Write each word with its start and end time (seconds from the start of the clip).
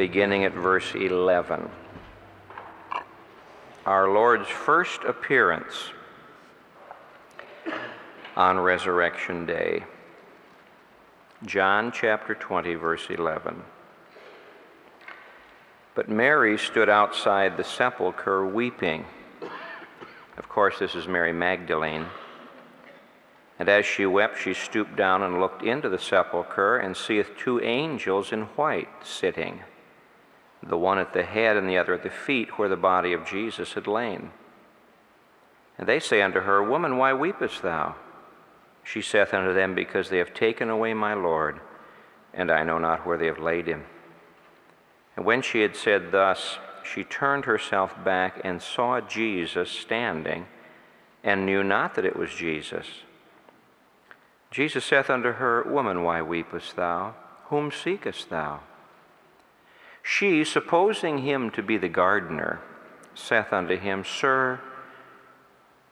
beginning 0.00 0.44
at 0.44 0.54
verse 0.54 0.94
11. 0.94 1.68
Our 3.84 4.08
Lord's 4.08 4.48
first 4.48 5.04
appearance 5.04 5.90
on 8.34 8.58
Resurrection 8.58 9.44
Day. 9.44 9.84
John 11.44 11.92
chapter 11.92 12.34
20, 12.34 12.76
verse 12.76 13.08
11. 13.10 13.62
But 15.94 16.08
Mary 16.08 16.56
stood 16.56 16.88
outside 16.88 17.58
the 17.58 17.64
sepulchre 17.64 18.46
weeping. 18.46 19.04
Of 20.38 20.48
course, 20.48 20.78
this 20.78 20.94
is 20.94 21.08
Mary 21.08 21.34
Magdalene. 21.34 22.06
And 23.58 23.68
as 23.68 23.84
she 23.84 24.06
wept, 24.06 24.38
she 24.38 24.54
stooped 24.54 24.96
down 24.96 25.22
and 25.22 25.38
looked 25.38 25.62
into 25.62 25.90
the 25.90 25.98
sepulchre, 25.98 26.78
and 26.78 26.96
seeth 26.96 27.36
two 27.36 27.60
angels 27.60 28.32
in 28.32 28.44
white 28.56 28.88
sitting 29.04 29.60
the 30.62 30.76
one 30.76 30.98
at 30.98 31.12
the 31.12 31.22
head 31.22 31.56
and 31.56 31.68
the 31.68 31.78
other 31.78 31.94
at 31.94 32.02
the 32.02 32.10
feet, 32.10 32.58
where 32.58 32.68
the 32.68 32.76
body 32.76 33.12
of 33.12 33.26
Jesus 33.26 33.72
had 33.72 33.86
lain. 33.86 34.30
And 35.78 35.88
they 35.88 35.98
say 35.98 36.20
unto 36.20 36.40
her, 36.40 36.62
Woman, 36.62 36.98
why 36.98 37.12
weepest 37.12 37.62
thou? 37.62 37.96
She 38.84 39.00
saith 39.00 39.32
unto 39.32 39.54
them, 39.54 39.74
Because 39.74 40.10
they 40.10 40.18
have 40.18 40.34
taken 40.34 40.68
away 40.68 40.92
my 40.92 41.14
Lord, 41.14 41.60
and 42.34 42.50
I 42.50 42.62
know 42.62 42.78
not 42.78 43.06
where 43.06 43.16
they 43.16 43.26
have 43.26 43.38
laid 43.38 43.66
him. 43.66 43.84
And 45.16 45.24
when 45.24 45.42
she 45.42 45.60
had 45.60 45.76
said 45.76 46.12
thus, 46.12 46.58
she 46.82 47.04
turned 47.04 47.44
herself 47.44 47.94
back 48.04 48.40
and 48.44 48.60
saw 48.60 49.00
Jesus 49.00 49.70
standing, 49.70 50.46
and 51.22 51.46
knew 51.46 51.62
not 51.62 51.94
that 51.94 52.04
it 52.04 52.16
was 52.16 52.30
Jesus. 52.30 52.86
Jesus 54.50 54.84
saith 54.84 55.08
unto 55.08 55.32
her, 55.32 55.62
Woman, 55.62 56.02
why 56.02 56.20
weepest 56.20 56.74
thou? 56.74 57.14
Whom 57.46 57.70
seekest 57.70 58.30
thou? 58.30 58.60
She, 60.12 60.42
supposing 60.42 61.18
him 61.18 61.50
to 61.52 61.62
be 61.62 61.78
the 61.78 61.88
gardener, 61.88 62.58
saith 63.14 63.52
unto 63.52 63.76
him, 63.76 64.04
Sir, 64.04 64.60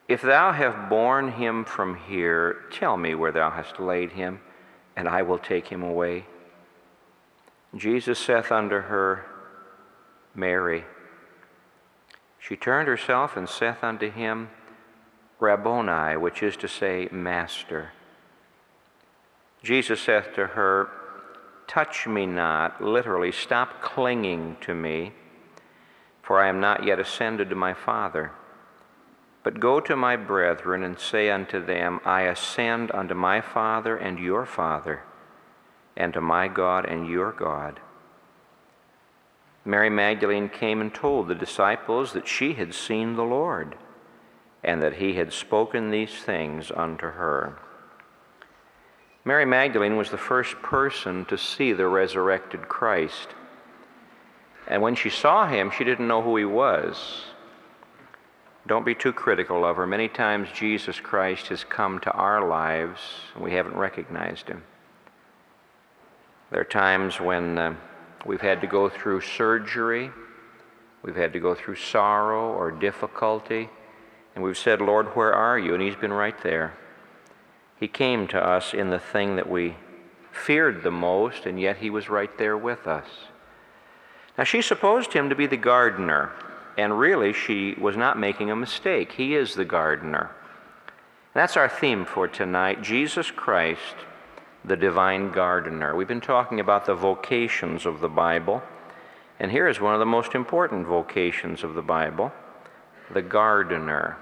if 0.09 0.21
thou 0.21 0.51
have 0.51 0.89
borne 0.89 1.31
him 1.31 1.63
from 1.63 1.95
here, 1.95 2.65
tell 2.69 2.97
me 2.97 3.15
where 3.15 3.31
thou 3.31 3.49
hast 3.49 3.79
laid 3.79 4.11
him, 4.11 4.41
and 4.93 5.07
I 5.07 5.21
will 5.21 5.37
take 5.37 5.69
him 5.69 5.81
away. 5.81 6.25
Jesus 7.77 8.19
saith 8.19 8.51
unto 8.51 8.81
her, 8.81 9.25
Mary. 10.35 10.83
She 12.39 12.57
turned 12.57 12.89
herself 12.89 13.37
and 13.37 13.47
saith 13.47 13.81
unto 13.85 14.11
him, 14.11 14.49
Rabboni, 15.39 16.17
which 16.17 16.43
is 16.43 16.57
to 16.57 16.67
say, 16.67 17.07
Master. 17.09 17.93
Jesus 19.63 20.01
saith 20.01 20.35
to 20.35 20.47
her, 20.47 20.89
Touch 21.69 22.07
me 22.07 22.25
not, 22.25 22.83
literally, 22.83 23.31
stop 23.31 23.79
clinging 23.79 24.57
to 24.59 24.73
me, 24.73 25.13
for 26.23 26.39
I 26.39 26.49
am 26.49 26.59
not 26.59 26.83
yet 26.83 26.99
ascended 26.99 27.47
to 27.51 27.55
my 27.55 27.75
Father. 27.75 28.31
But 29.43 29.59
go 29.59 29.79
to 29.79 29.95
my 29.95 30.15
brethren 30.15 30.81
and 30.81 30.99
say 30.99 31.29
unto 31.29 31.63
them, 31.63 31.99
I 32.03 32.23
ascend 32.23 32.89
unto 32.91 33.13
my 33.13 33.39
Father 33.39 33.95
and 33.95 34.17
your 34.17 34.47
Father, 34.47 35.03
and 35.95 36.11
to 36.13 36.21
my 36.21 36.47
God 36.47 36.87
and 36.87 37.07
your 37.07 37.31
God. 37.31 37.79
Mary 39.63 39.91
Magdalene 39.91 40.49
came 40.49 40.81
and 40.81 40.91
told 40.91 41.27
the 41.27 41.35
disciples 41.35 42.13
that 42.13 42.27
she 42.27 42.53
had 42.53 42.73
seen 42.73 43.15
the 43.15 43.21
Lord, 43.21 43.75
and 44.63 44.81
that 44.81 44.93
he 44.95 45.13
had 45.13 45.31
spoken 45.31 45.91
these 45.91 46.15
things 46.15 46.71
unto 46.71 47.11
her. 47.11 47.59
Mary 49.29 49.45
Magdalene 49.45 49.95
was 49.95 50.09
the 50.09 50.17
first 50.17 50.59
person 50.63 51.23
to 51.25 51.37
see 51.37 51.71
the 51.71 51.85
resurrected 51.85 52.67
Christ. 52.67 53.27
And 54.67 54.81
when 54.81 54.95
she 54.95 55.11
saw 55.11 55.45
him, 55.45 55.69
she 55.69 55.83
didn't 55.83 56.07
know 56.07 56.23
who 56.23 56.35
he 56.35 56.45
was. 56.45 57.25
Don't 58.65 58.87
be 58.87 58.95
too 58.95 59.13
critical 59.13 59.63
of 59.63 59.75
her. 59.75 59.85
Many 59.85 60.07
times 60.07 60.49
Jesus 60.51 60.99
Christ 60.99 61.49
has 61.49 61.63
come 61.63 61.99
to 61.99 62.11
our 62.11 62.47
lives 62.47 63.01
and 63.35 63.43
we 63.43 63.51
haven't 63.51 63.75
recognized 63.75 64.47
him. 64.47 64.63
There 66.49 66.61
are 66.61 66.63
times 66.63 67.21
when 67.21 67.59
uh, 67.59 67.75
we've 68.25 68.41
had 68.41 68.61
to 68.61 68.67
go 68.67 68.89
through 68.89 69.21
surgery, 69.21 70.09
we've 71.03 71.15
had 71.15 71.33
to 71.33 71.39
go 71.39 71.53
through 71.53 71.75
sorrow 71.75 72.51
or 72.53 72.71
difficulty, 72.71 73.69
and 74.33 74.43
we've 74.43 74.57
said, 74.57 74.81
Lord, 74.81 75.15
where 75.15 75.35
are 75.35 75.59
you? 75.59 75.75
And 75.75 75.83
he's 75.83 75.95
been 75.95 76.13
right 76.13 76.41
there. 76.41 76.73
He 77.79 77.87
came 77.87 78.27
to 78.27 78.39
us 78.39 78.73
in 78.73 78.89
the 78.89 78.99
thing 78.99 79.35
that 79.37 79.49
we 79.49 79.75
feared 80.31 80.83
the 80.83 80.91
most, 80.91 81.45
and 81.45 81.59
yet 81.59 81.77
He 81.77 81.89
was 81.89 82.09
right 82.09 82.35
there 82.37 82.57
with 82.57 82.87
us. 82.87 83.07
Now, 84.37 84.43
she 84.43 84.61
supposed 84.61 85.13
Him 85.13 85.29
to 85.29 85.35
be 85.35 85.47
the 85.47 85.57
gardener, 85.57 86.31
and 86.77 86.99
really 86.99 87.33
she 87.33 87.75
was 87.79 87.95
not 87.95 88.19
making 88.19 88.51
a 88.51 88.55
mistake. 88.55 89.13
He 89.13 89.35
is 89.35 89.55
the 89.55 89.65
gardener. 89.65 90.31
That's 91.33 91.57
our 91.57 91.69
theme 91.69 92.05
for 92.05 92.27
tonight 92.27 92.81
Jesus 92.81 93.31
Christ, 93.31 93.95
the 94.65 94.75
divine 94.75 95.31
gardener. 95.31 95.95
We've 95.95 96.07
been 96.07 96.21
talking 96.21 96.59
about 96.59 96.85
the 96.85 96.95
vocations 96.95 97.85
of 97.85 98.01
the 98.01 98.09
Bible, 98.09 98.61
and 99.39 99.51
here 99.51 99.67
is 99.67 99.79
one 99.79 99.93
of 99.93 99.99
the 99.99 100.05
most 100.05 100.35
important 100.35 100.85
vocations 100.85 101.63
of 101.63 101.75
the 101.75 101.81
Bible 101.81 102.31
the 103.11 103.21
gardener. 103.21 104.17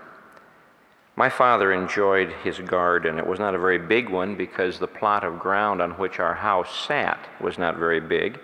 My 1.18 1.30
father 1.30 1.74
enjoyed 1.74 2.32
his 2.44 2.60
garden. 2.60 3.18
It 3.18 3.26
was 3.26 3.40
not 3.40 3.56
a 3.56 3.60
very 3.60 3.80
big 3.80 4.08
one 4.08 4.36
because 4.36 4.78
the 4.78 4.88
plot 4.88 5.24
of 5.24 5.40
ground 5.40 5.82
on 5.82 5.94
which 5.94 6.20
our 6.20 6.36
house 6.36 6.70
sat 6.86 7.18
was 7.42 7.58
not 7.58 7.76
very 7.76 8.00
big. 8.00 8.40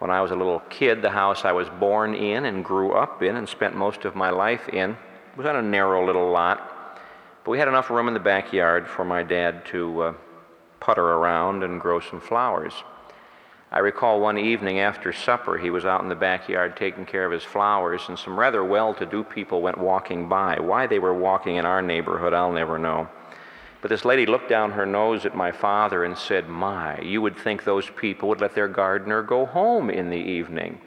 When 0.00 0.10
I 0.10 0.20
was 0.20 0.32
a 0.32 0.34
little 0.34 0.58
kid, 0.68 1.00
the 1.00 1.10
house 1.10 1.44
I 1.44 1.52
was 1.52 1.68
born 1.68 2.12
in 2.16 2.46
and 2.46 2.64
grew 2.64 2.90
up 2.90 3.22
in 3.22 3.36
and 3.36 3.48
spent 3.48 3.76
most 3.76 4.04
of 4.04 4.16
my 4.16 4.30
life 4.30 4.68
in 4.68 4.96
was 5.36 5.46
on 5.46 5.54
a 5.54 5.62
narrow 5.62 6.04
little 6.04 6.28
lot. 6.28 6.98
But 7.44 7.52
we 7.52 7.60
had 7.60 7.68
enough 7.68 7.88
room 7.88 8.08
in 8.08 8.14
the 8.14 8.20
backyard 8.20 8.88
for 8.88 9.04
my 9.04 9.22
dad 9.22 9.64
to 9.66 10.02
uh, 10.02 10.14
putter 10.80 11.06
around 11.06 11.62
and 11.62 11.80
grow 11.80 12.00
some 12.00 12.20
flowers. 12.20 12.74
I 13.74 13.80
recall 13.80 14.20
one 14.20 14.38
evening 14.38 14.78
after 14.78 15.12
supper, 15.12 15.58
he 15.58 15.68
was 15.68 15.84
out 15.84 16.00
in 16.00 16.08
the 16.08 16.14
backyard 16.14 16.76
taking 16.76 17.04
care 17.04 17.26
of 17.26 17.32
his 17.32 17.42
flowers, 17.42 18.02
and 18.08 18.16
some 18.16 18.38
rather 18.38 18.62
well 18.62 18.94
to 18.94 19.04
do 19.04 19.24
people 19.24 19.62
went 19.62 19.78
walking 19.78 20.28
by. 20.28 20.60
Why 20.60 20.86
they 20.86 21.00
were 21.00 21.12
walking 21.12 21.56
in 21.56 21.66
our 21.66 21.82
neighborhood, 21.82 22.32
I'll 22.32 22.52
never 22.52 22.78
know. 22.78 23.08
But 23.82 23.88
this 23.88 24.04
lady 24.04 24.26
looked 24.26 24.48
down 24.48 24.70
her 24.70 24.86
nose 24.86 25.26
at 25.26 25.34
my 25.34 25.50
father 25.50 26.04
and 26.04 26.16
said, 26.16 26.48
My, 26.48 27.00
you 27.00 27.20
would 27.20 27.36
think 27.36 27.64
those 27.64 27.90
people 27.90 28.28
would 28.28 28.40
let 28.40 28.54
their 28.54 28.68
gardener 28.68 29.24
go 29.24 29.44
home 29.44 29.90
in 29.90 30.08
the 30.08 30.16
evening. 30.16 30.80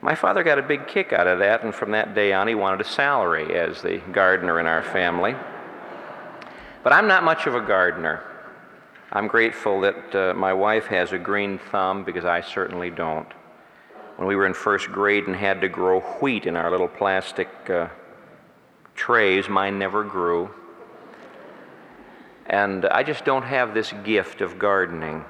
My 0.00 0.14
father 0.14 0.42
got 0.42 0.58
a 0.58 0.62
big 0.62 0.86
kick 0.86 1.12
out 1.12 1.26
of 1.26 1.38
that, 1.40 1.62
and 1.62 1.74
from 1.74 1.90
that 1.90 2.14
day 2.14 2.32
on, 2.32 2.48
he 2.48 2.54
wanted 2.54 2.80
a 2.80 2.88
salary 2.88 3.54
as 3.54 3.82
the 3.82 3.98
gardener 4.10 4.58
in 4.58 4.66
our 4.66 4.82
family. 4.82 5.34
But 6.82 6.94
I'm 6.94 7.06
not 7.06 7.24
much 7.24 7.46
of 7.46 7.54
a 7.54 7.60
gardener. 7.60 8.24
I'm 9.12 9.26
grateful 9.26 9.80
that 9.80 10.14
uh, 10.14 10.34
my 10.34 10.52
wife 10.52 10.86
has 10.86 11.12
a 11.12 11.18
green 11.18 11.58
thumb 11.58 12.04
because 12.04 12.24
I 12.24 12.42
certainly 12.42 12.90
don't. 12.90 13.26
When 14.16 14.28
we 14.28 14.36
were 14.36 14.46
in 14.46 14.54
first 14.54 14.92
grade 14.92 15.26
and 15.26 15.34
had 15.34 15.60
to 15.62 15.68
grow 15.68 16.00
wheat 16.00 16.46
in 16.46 16.54
our 16.54 16.70
little 16.70 16.86
plastic 16.86 17.48
uh, 17.68 17.88
trays, 18.94 19.48
mine 19.48 19.80
never 19.80 20.04
grew. 20.04 20.50
And 22.46 22.84
I 22.84 23.02
just 23.02 23.24
don't 23.24 23.42
have 23.42 23.74
this 23.74 23.92
gift 24.04 24.40
of 24.42 24.60
gardening. 24.60 25.24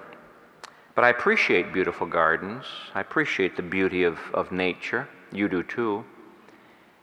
But 0.95 1.05
I 1.05 1.09
appreciate 1.09 1.73
beautiful 1.73 2.07
gardens. 2.07 2.67
I 2.95 3.01
appreciate 3.01 3.57
the 3.57 3.63
beauty 3.63 4.05
of, 4.05 4.19
of 4.35 4.53
nature. 4.53 5.09
You 5.33 5.49
do 5.49 5.63
too. 5.63 6.05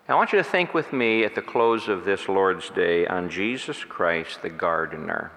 I 0.07 0.13
want 0.13 0.31
you 0.31 0.37
to 0.37 0.43
think 0.43 0.75
with 0.75 0.93
me 0.93 1.23
at 1.23 1.33
the 1.33 1.41
close 1.41 1.87
of 1.87 2.05
this 2.05 2.29
Lord's 2.29 2.69
Day 2.69 3.07
on 3.07 3.29
Jesus 3.29 3.83
Christ, 3.83 4.43
the 4.43 4.49
gardener. 4.49 5.31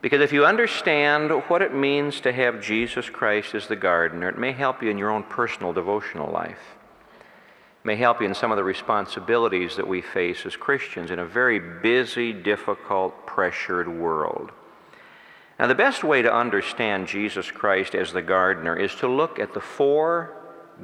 Because 0.00 0.20
if 0.20 0.32
you 0.32 0.46
understand 0.46 1.30
what 1.48 1.60
it 1.60 1.74
means 1.74 2.20
to 2.20 2.32
have 2.32 2.62
Jesus 2.62 3.10
Christ 3.10 3.54
as 3.54 3.66
the 3.66 3.76
gardener, 3.76 4.28
it 4.28 4.38
may 4.38 4.52
help 4.52 4.82
you 4.82 4.90
in 4.90 4.98
your 4.98 5.10
own 5.10 5.24
personal 5.24 5.72
devotional 5.72 6.30
life. 6.30 6.76
It 7.82 7.86
may 7.86 7.96
help 7.96 8.20
you 8.20 8.26
in 8.26 8.34
some 8.34 8.52
of 8.52 8.56
the 8.56 8.64
responsibilities 8.64 9.76
that 9.76 9.88
we 9.88 10.00
face 10.00 10.46
as 10.46 10.54
Christians 10.54 11.10
in 11.10 11.18
a 11.18 11.26
very 11.26 11.58
busy, 11.58 12.32
difficult, 12.32 13.26
pressured 13.26 13.88
world. 13.88 14.52
Now, 15.58 15.66
the 15.66 15.74
best 15.74 16.04
way 16.04 16.22
to 16.22 16.32
understand 16.32 17.08
Jesus 17.08 17.50
Christ 17.50 17.96
as 17.96 18.12
the 18.12 18.22
gardener 18.22 18.76
is 18.76 18.94
to 18.96 19.08
look 19.08 19.40
at 19.40 19.54
the 19.54 19.60
four 19.60 20.36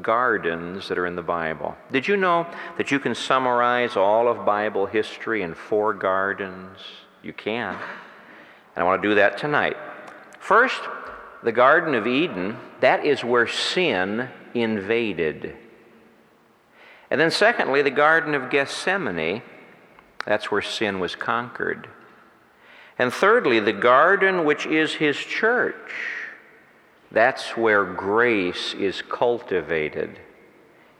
gardens 0.03 0.89
that 0.89 0.99
are 0.99 1.07
in 1.07 1.15
the 1.15 1.23
Bible. 1.23 1.77
Did 1.93 2.09
you 2.09 2.17
know 2.17 2.49
that 2.77 2.91
you 2.91 2.99
can 2.99 3.15
summarize 3.15 3.97
all 3.97 4.27
of 4.27 4.45
Bible 4.45 4.87
history 4.87 5.43
in 5.43 5.55
four 5.55 5.95
gardens? 5.95 6.79
You 7.23 7.33
can. 7.33 7.79
And 8.75 8.83
I 8.83 8.85
want 8.85 9.03
to 9.03 9.09
do 9.09 9.15
that 9.17 9.39
tonight. 9.39 9.77
First, 10.41 10.81
the 11.43 11.53
Garden 11.53 11.95
of 11.95 12.07
Eden, 12.07 12.57
that 12.81 13.05
is 13.05 13.23
where 13.23 13.47
sin 13.47 14.29
invaded. 14.55 15.57
And 17.11 17.21
then, 17.21 17.31
secondly, 17.31 17.83
the 17.83 17.91
Garden 17.91 18.35
of 18.35 18.51
Gethsemane, 18.51 19.43
that's 20.25 20.51
where 20.51 20.63
sin 20.63 21.01
was 21.01 21.15
conquered. 21.15 21.89
And 22.99 23.13
thirdly, 23.13 23.61
the 23.61 23.73
garden 23.73 24.45
which 24.45 24.67
is 24.67 24.95
his 24.95 25.17
church. 25.17 25.93
That's 27.11 27.57
where 27.57 27.85
grace 27.85 28.75
is 28.75 29.03
cultivated. 29.03 30.19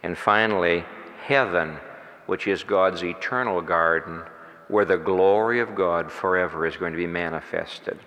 And 0.03 0.19
finally, 0.19 0.85
heaven, 1.25 1.79
which 2.27 2.47
is 2.47 2.63
God's 2.65 3.03
eternal 3.03 3.61
garden, 3.63 4.23
where 4.69 4.85
the 4.85 4.97
glory 4.97 5.61
of 5.61 5.75
God 5.75 6.11
forever 6.11 6.67
is 6.67 6.77
going 6.77 6.93
to 6.93 6.99
be 6.99 7.07
manifested. 7.07 7.99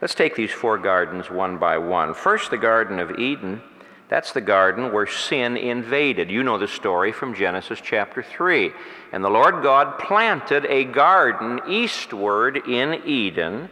Let's 0.00 0.14
take 0.14 0.36
these 0.36 0.50
four 0.50 0.78
gardens 0.78 1.30
one 1.30 1.58
by 1.58 1.78
one. 1.78 2.14
First, 2.14 2.50
the 2.50 2.58
Garden 2.58 2.98
of 2.98 3.18
Eden. 3.18 3.62
That's 4.08 4.32
the 4.32 4.40
garden 4.40 4.92
where 4.92 5.06
sin 5.06 5.56
invaded. 5.56 6.30
You 6.30 6.42
know 6.42 6.58
the 6.58 6.68
story 6.68 7.10
from 7.10 7.34
Genesis 7.34 7.80
chapter 7.82 8.22
3. 8.22 8.70
And 9.12 9.24
the 9.24 9.30
Lord 9.30 9.62
God 9.62 9.98
planted 9.98 10.66
a 10.66 10.84
garden 10.84 11.60
eastward 11.66 12.68
in 12.68 13.02
Eden, 13.06 13.70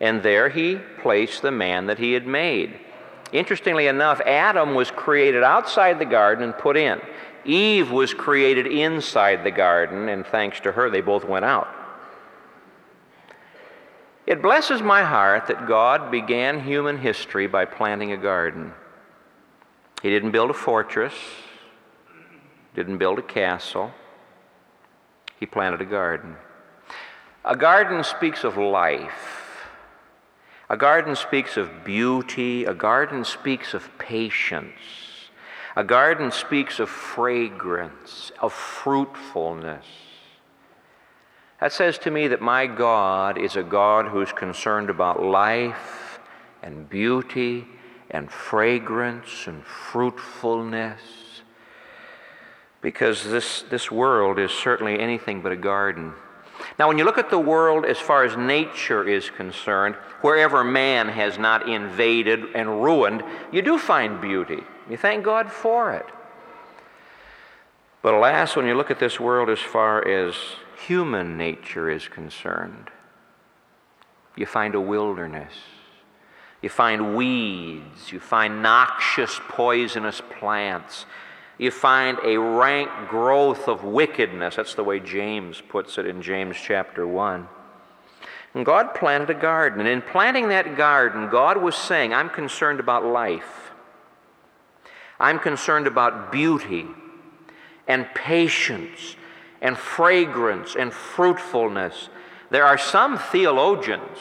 and 0.00 0.22
there 0.22 0.48
he 0.48 0.80
placed 1.02 1.42
the 1.42 1.50
man 1.50 1.86
that 1.86 1.98
he 1.98 2.12
had 2.12 2.26
made. 2.26 2.80
Interestingly 3.32 3.86
enough, 3.86 4.20
Adam 4.22 4.74
was 4.74 4.90
created 4.90 5.42
outside 5.42 5.98
the 5.98 6.04
garden 6.06 6.44
and 6.44 6.56
put 6.56 6.76
in. 6.76 7.00
Eve 7.44 7.90
was 7.90 8.14
created 8.14 8.66
inside 8.66 9.44
the 9.44 9.50
garden, 9.50 10.08
and 10.08 10.26
thanks 10.26 10.60
to 10.60 10.72
her, 10.72 10.90
they 10.90 11.00
both 11.00 11.24
went 11.24 11.44
out. 11.44 11.68
It 14.26 14.40
blesses 14.40 14.80
my 14.80 15.02
heart 15.02 15.48
that 15.48 15.68
God 15.68 16.10
began 16.10 16.60
human 16.60 16.96
history 16.98 17.46
by 17.46 17.66
planting 17.66 18.12
a 18.12 18.16
garden. 18.16 18.72
He 20.02 20.08
didn't 20.08 20.30
build 20.30 20.50
a 20.50 20.54
fortress, 20.54 21.14
didn't 22.74 22.98
build 22.98 23.18
a 23.18 23.22
castle. 23.22 23.92
He 25.38 25.46
planted 25.46 25.82
a 25.82 25.84
garden. 25.84 26.36
A 27.44 27.56
garden 27.56 28.02
speaks 28.02 28.44
of 28.44 28.56
life. 28.56 29.66
A 30.70 30.76
garden 30.76 31.14
speaks 31.16 31.58
of 31.58 31.84
beauty. 31.84 32.64
A 32.64 32.72
garden 32.72 33.24
speaks 33.24 33.74
of 33.74 33.90
patience. 33.98 34.72
A 35.76 35.82
garden 35.82 36.30
speaks 36.30 36.78
of 36.78 36.88
fragrance, 36.88 38.30
of 38.40 38.52
fruitfulness. 38.52 39.84
That 41.60 41.72
says 41.72 41.98
to 41.98 42.10
me 42.10 42.28
that 42.28 42.40
my 42.40 42.66
God 42.66 43.38
is 43.38 43.56
a 43.56 43.62
God 43.62 44.06
who's 44.06 44.30
concerned 44.32 44.88
about 44.88 45.22
life 45.22 46.20
and 46.62 46.88
beauty 46.88 47.66
and 48.10 48.30
fragrance 48.30 49.46
and 49.48 49.64
fruitfulness. 49.64 51.00
Because 52.80 53.24
this, 53.24 53.62
this 53.62 53.90
world 53.90 54.38
is 54.38 54.52
certainly 54.52 55.00
anything 55.00 55.40
but 55.40 55.50
a 55.50 55.56
garden. 55.56 56.12
Now, 56.78 56.86
when 56.86 56.98
you 56.98 57.04
look 57.04 57.18
at 57.18 57.30
the 57.30 57.38
world 57.38 57.84
as 57.84 57.98
far 57.98 58.24
as 58.24 58.36
nature 58.36 59.08
is 59.08 59.28
concerned, 59.30 59.96
wherever 60.20 60.62
man 60.62 61.08
has 61.08 61.36
not 61.36 61.68
invaded 61.68 62.44
and 62.54 62.82
ruined, 62.82 63.24
you 63.50 63.62
do 63.62 63.76
find 63.76 64.20
beauty. 64.20 64.62
You 64.88 64.96
thank 64.96 65.24
God 65.24 65.50
for 65.50 65.92
it. 65.92 66.06
But 68.02 68.14
alas, 68.14 68.54
when 68.54 68.66
you 68.66 68.74
look 68.74 68.90
at 68.90 68.98
this 68.98 69.18
world 69.18 69.48
as 69.48 69.60
far 69.60 70.06
as 70.06 70.34
human 70.86 71.38
nature 71.38 71.88
is 71.88 72.06
concerned, 72.06 72.90
you 74.36 74.44
find 74.44 74.74
a 74.74 74.80
wilderness. 74.80 75.54
You 76.60 76.68
find 76.68 77.16
weeds. 77.16 78.12
You 78.12 78.20
find 78.20 78.62
noxious, 78.62 79.40
poisonous 79.48 80.20
plants. 80.38 81.06
You 81.56 81.70
find 81.70 82.18
a 82.24 82.38
rank 82.38 82.90
growth 83.08 83.68
of 83.68 83.84
wickedness. 83.84 84.56
That's 84.56 84.74
the 84.74 84.84
way 84.84 85.00
James 85.00 85.62
puts 85.66 85.98
it 85.98 86.06
in 86.06 86.20
James 86.20 86.56
chapter 86.60 87.06
1. 87.06 87.48
And 88.54 88.66
God 88.66 88.94
planted 88.94 89.30
a 89.30 89.34
garden. 89.34 89.80
And 89.80 89.88
in 89.88 90.02
planting 90.02 90.48
that 90.48 90.76
garden, 90.76 91.28
God 91.30 91.56
was 91.56 91.74
saying, 91.74 92.12
I'm 92.12 92.28
concerned 92.28 92.80
about 92.80 93.04
life. 93.04 93.63
I'm 95.18 95.38
concerned 95.38 95.86
about 95.86 96.32
beauty 96.32 96.86
and 97.86 98.06
patience 98.14 99.16
and 99.60 99.76
fragrance 99.76 100.76
and 100.76 100.92
fruitfulness. 100.92 102.08
There 102.50 102.64
are 102.64 102.78
some 102.78 103.18
theologians 103.18 104.18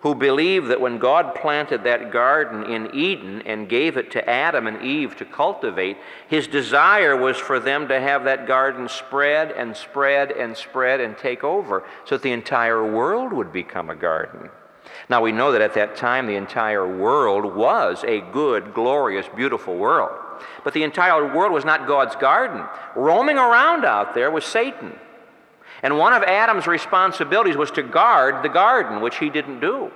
who 0.00 0.14
believe 0.14 0.66
that 0.66 0.80
when 0.80 0.98
God 0.98 1.34
planted 1.34 1.84
that 1.84 2.10
garden 2.10 2.64
in 2.64 2.94
Eden 2.94 3.42
and 3.42 3.68
gave 3.68 3.98
it 3.98 4.10
to 4.12 4.28
Adam 4.28 4.66
and 4.66 4.82
Eve 4.82 5.14
to 5.16 5.26
cultivate, 5.26 5.98
his 6.26 6.46
desire 6.46 7.14
was 7.14 7.36
for 7.36 7.60
them 7.60 7.86
to 7.88 8.00
have 8.00 8.24
that 8.24 8.46
garden 8.46 8.88
spread 8.88 9.52
and 9.52 9.76
spread 9.76 10.32
and 10.32 10.56
spread 10.56 11.00
and 11.00 11.18
take 11.18 11.44
over 11.44 11.84
so 12.06 12.16
that 12.16 12.22
the 12.22 12.32
entire 12.32 12.84
world 12.84 13.32
would 13.32 13.52
become 13.52 13.90
a 13.90 13.94
garden. 13.94 14.48
Now 15.10 15.20
we 15.20 15.32
know 15.32 15.52
that 15.52 15.60
at 15.60 15.74
that 15.74 15.96
time 15.96 16.26
the 16.26 16.36
entire 16.36 16.86
world 16.88 17.54
was 17.54 18.02
a 18.04 18.20
good, 18.32 18.72
glorious, 18.72 19.26
beautiful 19.36 19.76
world. 19.76 20.18
But 20.64 20.74
the 20.74 20.82
entire 20.82 21.34
world 21.34 21.52
was 21.52 21.64
not 21.64 21.86
God's 21.86 22.16
garden. 22.16 22.64
Roaming 22.94 23.38
around 23.38 23.84
out 23.84 24.14
there 24.14 24.30
was 24.30 24.44
Satan. 24.44 24.98
And 25.82 25.98
one 25.98 26.12
of 26.12 26.22
Adam's 26.22 26.66
responsibilities 26.66 27.56
was 27.56 27.70
to 27.72 27.82
guard 27.82 28.42
the 28.42 28.48
garden, 28.48 29.00
which 29.00 29.18
he 29.18 29.30
didn't 29.30 29.60
do. 29.60 29.90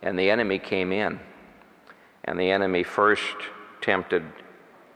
And 0.00 0.18
the 0.18 0.30
enemy 0.30 0.58
came 0.58 0.92
in. 0.92 1.20
And 2.24 2.38
the 2.38 2.50
enemy 2.50 2.82
first 2.82 3.36
tempted 3.80 4.24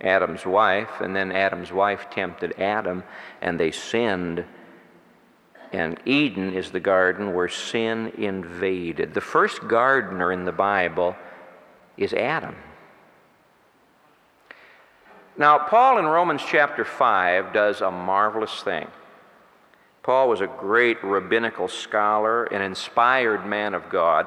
Adam's 0.01 0.45
wife, 0.45 1.01
and 1.01 1.17
then 1.17 1.33
Adam's 1.33 1.73
wife 1.73 2.09
tempted 2.11 2.59
Adam, 2.61 3.03
and 3.41 3.59
they 3.59 3.71
sinned. 3.71 4.45
And 5.73 5.99
Eden 6.05 6.53
is 6.53 6.71
the 6.71 6.81
garden 6.81 7.35
where 7.35 7.49
sin 7.49 8.13
invaded. 8.17 9.15
The 9.15 9.21
first 9.21 9.67
gardener 9.67 10.33
in 10.33 10.45
the 10.45 10.53
Bible 10.53 11.17
is 11.97 12.13
Adam. 12.13 12.55
Now, 15.39 15.59
Paul 15.59 15.99
in 15.99 16.07
Romans 16.07 16.41
chapter 16.47 16.85
5 16.85 17.53
does 17.53 17.83
a 17.83 17.91
marvelous 17.91 18.63
thing. 18.63 18.89
Paul 20.03 20.31
was 20.31 20.41
a 20.41 20.47
great 20.47 21.03
rabbinical 21.05 21.69
scholar, 21.69 22.45
an 22.45 22.63
inspired 22.63 23.45
man 23.45 23.75
of 23.75 23.91
God. 23.91 24.27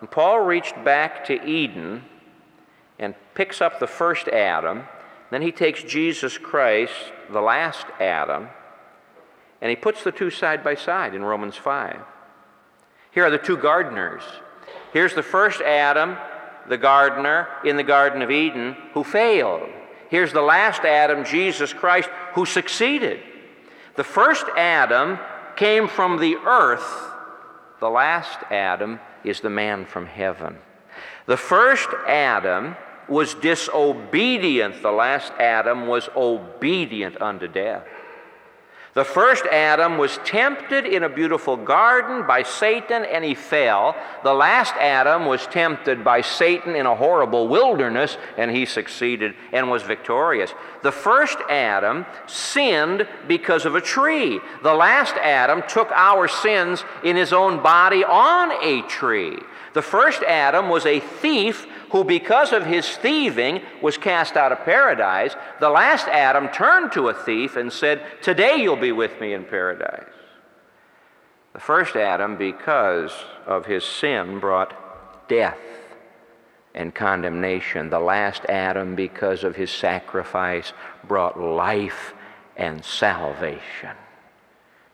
And 0.00 0.10
Paul 0.10 0.40
reached 0.40 0.82
back 0.84 1.24
to 1.26 1.44
Eden 1.46 2.04
and 2.98 3.14
picks 3.34 3.60
up 3.60 3.78
the 3.78 3.86
first 3.86 4.26
Adam. 4.26 4.84
Then 5.30 5.42
he 5.42 5.52
takes 5.52 5.84
Jesus 5.84 6.38
Christ, 6.38 7.12
the 7.30 7.40
last 7.40 7.86
Adam, 8.00 8.48
and 9.60 9.70
he 9.70 9.76
puts 9.76 10.02
the 10.02 10.12
two 10.12 10.30
side 10.30 10.64
by 10.64 10.74
side 10.74 11.14
in 11.14 11.22
Romans 11.22 11.56
5. 11.56 12.00
Here 13.12 13.24
are 13.24 13.30
the 13.30 13.38
two 13.38 13.56
gardeners. 13.56 14.22
Here's 14.92 15.14
the 15.14 15.22
first 15.22 15.60
Adam, 15.60 16.16
the 16.68 16.78
gardener 16.78 17.48
in 17.64 17.76
the 17.76 17.82
Garden 17.82 18.22
of 18.22 18.30
Eden, 18.30 18.76
who 18.94 19.04
failed. 19.04 19.68
Here's 20.08 20.32
the 20.32 20.42
last 20.42 20.84
Adam, 20.84 21.24
Jesus 21.24 21.72
Christ, 21.72 22.08
who 22.34 22.46
succeeded. 22.46 23.20
The 23.96 24.04
first 24.04 24.46
Adam 24.56 25.18
came 25.56 25.88
from 25.88 26.18
the 26.18 26.36
earth, 26.36 27.10
the 27.80 27.90
last 27.90 28.38
Adam 28.50 29.00
is 29.24 29.40
the 29.40 29.50
man 29.50 29.84
from 29.86 30.06
heaven. 30.06 30.56
The 31.26 31.36
first 31.36 31.88
Adam 32.06 32.76
was 33.08 33.34
disobedient, 33.34 34.82
the 34.82 34.92
last 34.92 35.32
Adam 35.38 35.86
was 35.86 36.08
obedient 36.16 37.20
unto 37.20 37.48
death. 37.48 37.84
The 38.98 39.04
first 39.04 39.44
Adam 39.46 39.96
was 39.96 40.18
tempted 40.24 40.84
in 40.84 41.04
a 41.04 41.08
beautiful 41.08 41.56
garden 41.56 42.26
by 42.26 42.42
Satan 42.42 43.04
and 43.04 43.24
he 43.24 43.36
fell. 43.36 43.94
The 44.24 44.34
last 44.34 44.74
Adam 44.74 45.26
was 45.26 45.46
tempted 45.46 46.02
by 46.02 46.20
Satan 46.20 46.74
in 46.74 46.84
a 46.84 46.96
horrible 46.96 47.46
wilderness 47.46 48.18
and 48.36 48.50
he 48.50 48.66
succeeded 48.66 49.36
and 49.52 49.70
was 49.70 49.84
victorious. 49.84 50.52
The 50.82 50.90
first 50.90 51.38
Adam 51.48 52.06
sinned 52.26 53.06
because 53.28 53.66
of 53.66 53.76
a 53.76 53.80
tree. 53.80 54.40
The 54.64 54.74
last 54.74 55.14
Adam 55.14 55.62
took 55.68 55.92
our 55.92 56.26
sins 56.26 56.82
in 57.04 57.14
his 57.14 57.32
own 57.32 57.62
body 57.62 58.02
on 58.02 58.50
a 58.50 58.82
tree. 58.88 59.38
The 59.74 59.82
first 59.82 60.24
Adam 60.24 60.68
was 60.68 60.86
a 60.86 60.98
thief 60.98 61.68
who, 61.90 62.04
because 62.04 62.52
of 62.52 62.66
his 62.66 62.88
thieving, 62.88 63.62
was 63.82 63.98
cast 63.98 64.36
out 64.36 64.52
of 64.52 64.64
paradise. 64.64 65.34
The 65.60 65.70
last 65.70 66.08
Adam 66.08 66.48
turned 66.48 66.92
to 66.92 67.08
a 67.08 67.14
thief 67.14 67.56
and 67.56 67.72
said, 67.72 68.02
Today 68.22 68.56
you'll 68.56 68.76
be 68.76 68.92
with 68.92 69.20
me 69.20 69.32
in 69.32 69.44
paradise. 69.44 70.04
The 71.52 71.60
first 71.60 71.96
Adam, 71.96 72.36
because 72.36 73.12
of 73.46 73.66
his 73.66 73.84
sin, 73.84 74.38
brought 74.38 75.28
death 75.28 75.58
and 76.74 76.94
condemnation. 76.94 77.90
The 77.90 77.98
last 77.98 78.44
Adam, 78.48 78.94
because 78.94 79.42
of 79.42 79.56
his 79.56 79.70
sacrifice, 79.70 80.72
brought 81.04 81.40
life 81.40 82.14
and 82.56 82.84
salvation. 82.84 83.96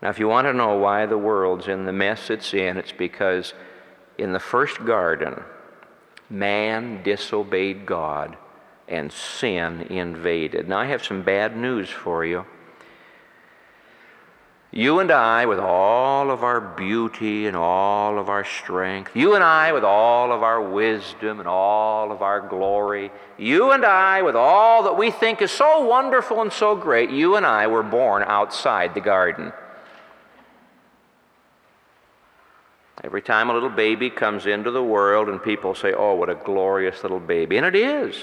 Now, 0.01 0.11
if 0.11 0.19
you 0.19 0.29
want 0.29 0.47
to 0.47 0.53
know 0.53 0.77
why 0.77 1.07
the 1.07 1.19
world's 1.19 1.67
in 1.67 1.87
the 1.87 1.93
mess 1.93 2.31
it's 2.31 2.53
in, 2.55 2.77
it's 2.77 2.93
because 2.93 3.55
in 4.19 4.33
the 4.33 4.41
first 4.41 4.85
garden, 4.85 5.43
man 6.35 7.03
disobeyed 7.03 7.87
God 7.87 8.37
and 8.89 9.11
sin 9.11 9.83
invaded. 9.83 10.69
Now, 10.69 10.79
I 10.79 10.87
have 10.87 11.05
some 11.05 11.23
bad 11.23 11.57
news 11.57 11.89
for 11.89 12.25
you. 12.25 12.45
You 14.71 14.99
and 14.99 15.13
I, 15.13 15.47
with 15.47 15.61
all 15.61 16.33
of 16.33 16.43
our 16.43 16.61
beauty 16.61 17.47
and 17.47 17.57
all 17.57 18.19
of 18.19 18.29
our 18.29 18.45
strength, 18.45 19.15
you 19.15 19.37
and 19.37 19.45
I, 19.45 19.73
with 19.73 19.85
all 19.85 20.33
of 20.33 20.43
our 20.43 20.61
wisdom 20.61 21.39
and 21.39 21.49
all 21.49 22.11
of 22.11 22.23
our 22.23 22.41
glory, 22.41 23.13
you 23.39 23.71
and 23.71 23.85
I, 23.85 24.23
with 24.23 24.35
all 24.35 24.83
that 24.83 24.99
we 24.99 25.13
think 25.13 25.41
is 25.41 25.53
so 25.53 25.87
wonderful 25.87 26.43
and 26.43 26.53
so 26.53 26.75
great, 26.75 27.11
you 27.11 27.37
and 27.37 27.47
I 27.47 27.69
were 27.69 27.85
born 27.85 28.25
outside 28.27 28.95
the 28.95 29.01
garden. 29.01 29.53
Every 33.03 33.23
time 33.23 33.51
a 33.51 33.53
little 33.53 33.71
baby 33.71 34.09
comes 34.09 34.47
into 34.47 34.71
the 34.71 34.83
world 34.83 35.29
and 35.29 35.43
people 35.43 35.75
say, 35.75 35.93
Oh, 35.93 36.15
what 36.15 36.31
a 36.31 36.37
glorious 36.37 37.03
little 37.03 37.21
baby. 37.21 37.57
And 37.57 37.67
it 37.67 37.75
is. 37.75 38.17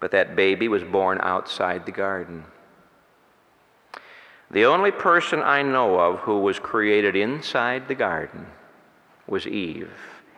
But 0.00 0.10
that 0.12 0.36
baby 0.36 0.68
was 0.68 0.84
born 0.84 1.18
outside 1.22 1.84
the 1.84 1.92
garden. 1.92 2.44
The 4.50 4.64
only 4.64 4.90
person 4.90 5.40
I 5.40 5.62
know 5.62 5.98
of 5.98 6.20
who 6.20 6.40
was 6.40 6.58
created 6.58 7.16
inside 7.16 7.88
the 7.88 7.94
garden 7.94 8.46
was 9.26 9.46
Eve. 9.46 9.90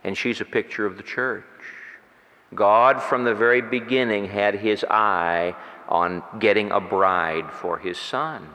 And 0.02 0.16
she's 0.16 0.40
a 0.40 0.46
picture 0.46 0.86
of 0.86 0.96
the 0.96 1.02
church. 1.02 1.44
God, 2.54 3.02
from 3.02 3.24
the 3.24 3.34
very 3.34 3.60
beginning, 3.60 4.28
had 4.28 4.54
his 4.54 4.84
eye 4.84 5.54
on 5.88 6.22
getting 6.38 6.70
a 6.70 6.80
bride 6.80 7.52
for 7.52 7.78
his 7.78 7.98
son. 7.98 8.48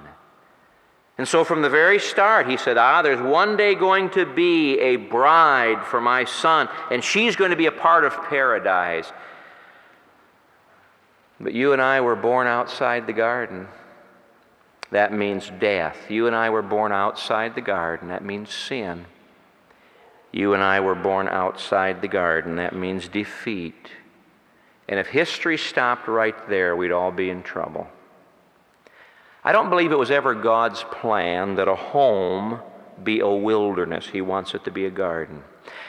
And 1.17 1.27
so 1.27 1.43
from 1.43 1.62
the 1.62 1.70
very 1.70 2.00
start, 2.00 2.50
he 2.50 2.58
said, 2.58 2.77
Ah, 2.77 3.01
there's 3.01 3.22
one 3.22 3.55
day 3.55 3.75
going 3.75 4.10
to 4.12 4.25
be 4.25 4.79
a 4.79 4.96
bride 4.96 5.86
for 5.86 6.01
my 6.01 6.25
son, 6.25 6.70
and 6.89 7.03
she's 7.03 7.36
going 7.36 7.51
to 7.51 7.58
be 7.58 7.67
a 7.67 7.72
part 7.72 8.03
of 8.03 8.13
paradise. 8.24 9.12
But 11.39 11.53
you 11.53 11.74
and 11.74 11.82
I 11.82 12.01
were 12.01 12.15
born 12.15 12.48
outside 12.48 13.05
the 13.05 13.13
garden. 13.13 13.67
That 14.91 15.13
means 15.13 15.51
death. 15.60 15.98
You 16.10 16.27
and 16.27 16.36
I 16.36 16.50
were 16.50 16.62
born 16.62 16.91
outside 16.91 17.55
the 17.55 17.62
garden. 17.62 18.08
That 18.08 18.24
means 18.24 18.51
sin. 18.51 19.05
You 20.32 20.53
and 20.53 20.63
I 20.63 20.79
were 20.79 20.96
born 20.96 21.27
outside 21.27 22.01
the 22.01 22.08
garden. 22.08 22.55
That 22.55 22.75
means 22.75 23.08
defeat. 23.08 23.89
And 24.88 25.00
if 25.00 25.08
history 25.08 25.58
stopped 25.58 26.08
right 26.08 26.36
there, 26.50 26.75
we'd 26.75 26.91
all 26.91 27.12
be 27.12 27.29
in 27.29 27.43
trouble. 27.43 27.88
I 29.43 29.51
don't 29.51 29.69
believe 29.69 29.91
it 29.91 30.00
was 30.00 30.12
ever 30.12 30.33
God's 30.33 30.83
plan 30.83 31.55
that 31.55 31.67
a 31.67 31.75
home 31.75 32.62
be 33.03 33.19
a 33.19 33.27
wilderness. 33.27 34.07
He 34.07 34.21
wants 34.21 34.53
it 34.53 34.63
to 34.63 34.71
be 34.71 34.85
a 34.85 34.91
garden. 34.91 35.43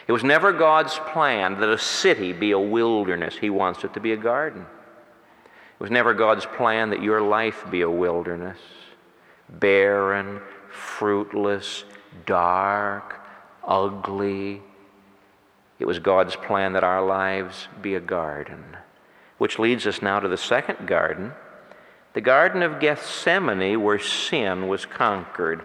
It 0.06 0.12
was 0.12 0.25
never 0.25 0.52
God's 0.52 0.99
plan 0.99 1.61
that 1.61 1.68
a 1.68 1.78
city 1.78 2.32
be 2.32 2.50
a 2.50 2.58
wilderness. 2.58 3.37
He 3.37 3.50
wants 3.50 3.84
it 3.84 3.94
to 3.94 4.00
be 4.00 4.12
a 4.12 4.16
garden. 4.16 4.62
It 4.62 5.82
was 5.82 5.90
never 5.90 6.14
God's 6.14 6.46
plan 6.46 6.90
that 6.90 7.02
your 7.02 7.20
life 7.20 7.64
be 7.70 7.82
a 7.82 7.90
wilderness, 7.90 8.58
barren, 9.49 10.40
fruitless, 10.70 11.84
dark, 12.26 13.20
ugly. 13.66 14.62
It 15.78 15.87
was 15.87 15.99
God's 15.99 16.37
plan 16.37 16.73
that 16.73 16.84
our 16.84 17.04
lives 17.04 17.68
be 17.82 17.94
a 17.94 18.00
garden. 18.00 18.76
Which 19.38 19.58
leads 19.58 19.87
us 19.87 20.00
now 20.00 20.20
to 20.20 20.28
the 20.28 20.37
second 20.37 20.87
garden 20.87 21.32
the 22.14 22.21
Garden 22.21 22.62
of 22.62 22.80
Gethsemane, 22.80 23.83
where 23.83 23.99
sin 23.99 24.68
was 24.68 24.87
conquered. 24.87 25.62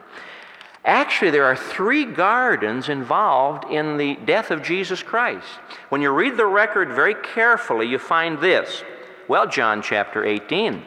Actually, 0.83 1.31
there 1.31 1.45
are 1.45 1.55
three 1.55 2.05
gardens 2.05 2.89
involved 2.89 3.65
in 3.69 3.97
the 3.97 4.15
death 4.25 4.49
of 4.49 4.63
Jesus 4.63 5.03
Christ. 5.03 5.47
When 5.89 6.01
you 6.01 6.09
read 6.09 6.37
the 6.37 6.45
record 6.45 6.89
very 6.89 7.13
carefully, 7.13 7.87
you 7.87 7.99
find 7.99 8.39
this. 8.39 8.83
Well, 9.27 9.47
John 9.47 9.83
chapter 9.83 10.25
18, 10.25 10.81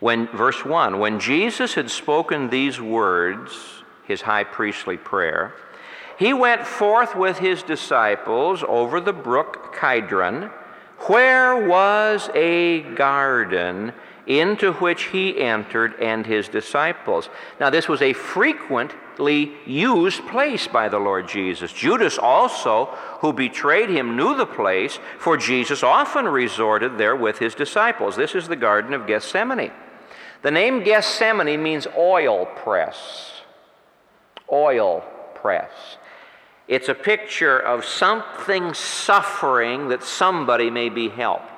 when, 0.00 0.26
verse 0.28 0.64
1 0.64 0.98
When 0.98 1.20
Jesus 1.20 1.74
had 1.74 1.90
spoken 1.90 2.50
these 2.50 2.80
words, 2.80 3.52
his 4.04 4.22
high 4.22 4.44
priestly 4.44 4.96
prayer, 4.96 5.54
he 6.18 6.32
went 6.32 6.66
forth 6.66 7.14
with 7.14 7.38
his 7.38 7.62
disciples 7.62 8.64
over 8.66 9.00
the 9.00 9.12
brook 9.12 9.76
Kidron, 9.80 10.50
where 11.06 11.68
was 11.68 12.28
a 12.34 12.80
garden 12.94 13.92
into 14.26 14.72
which 14.74 15.04
he 15.04 15.40
entered 15.40 15.94
and 16.00 16.24
his 16.24 16.48
disciples. 16.48 17.28
Now, 17.58 17.70
this 17.70 17.88
was 17.88 18.02
a 18.02 18.12
frequently 18.12 19.52
used 19.66 20.26
place 20.28 20.68
by 20.68 20.88
the 20.88 20.98
Lord 20.98 21.28
Jesus. 21.28 21.72
Judas 21.72 22.18
also, 22.18 22.86
who 23.20 23.32
betrayed 23.32 23.90
him, 23.90 24.16
knew 24.16 24.36
the 24.36 24.46
place, 24.46 24.98
for 25.18 25.36
Jesus 25.36 25.82
often 25.82 26.26
resorted 26.26 26.98
there 26.98 27.16
with 27.16 27.38
his 27.38 27.54
disciples. 27.54 28.16
This 28.16 28.34
is 28.34 28.48
the 28.48 28.56
Garden 28.56 28.94
of 28.94 29.06
Gethsemane. 29.06 29.72
The 30.42 30.50
name 30.50 30.82
Gethsemane 30.82 31.62
means 31.62 31.86
oil 31.96 32.46
press. 32.46 33.42
Oil 34.50 35.04
press. 35.34 35.70
It's 36.68 36.88
a 36.88 36.94
picture 36.94 37.58
of 37.58 37.84
something 37.84 38.72
suffering 38.74 39.88
that 39.88 40.02
somebody 40.02 40.70
may 40.70 40.88
be 40.88 41.08
helped. 41.08 41.51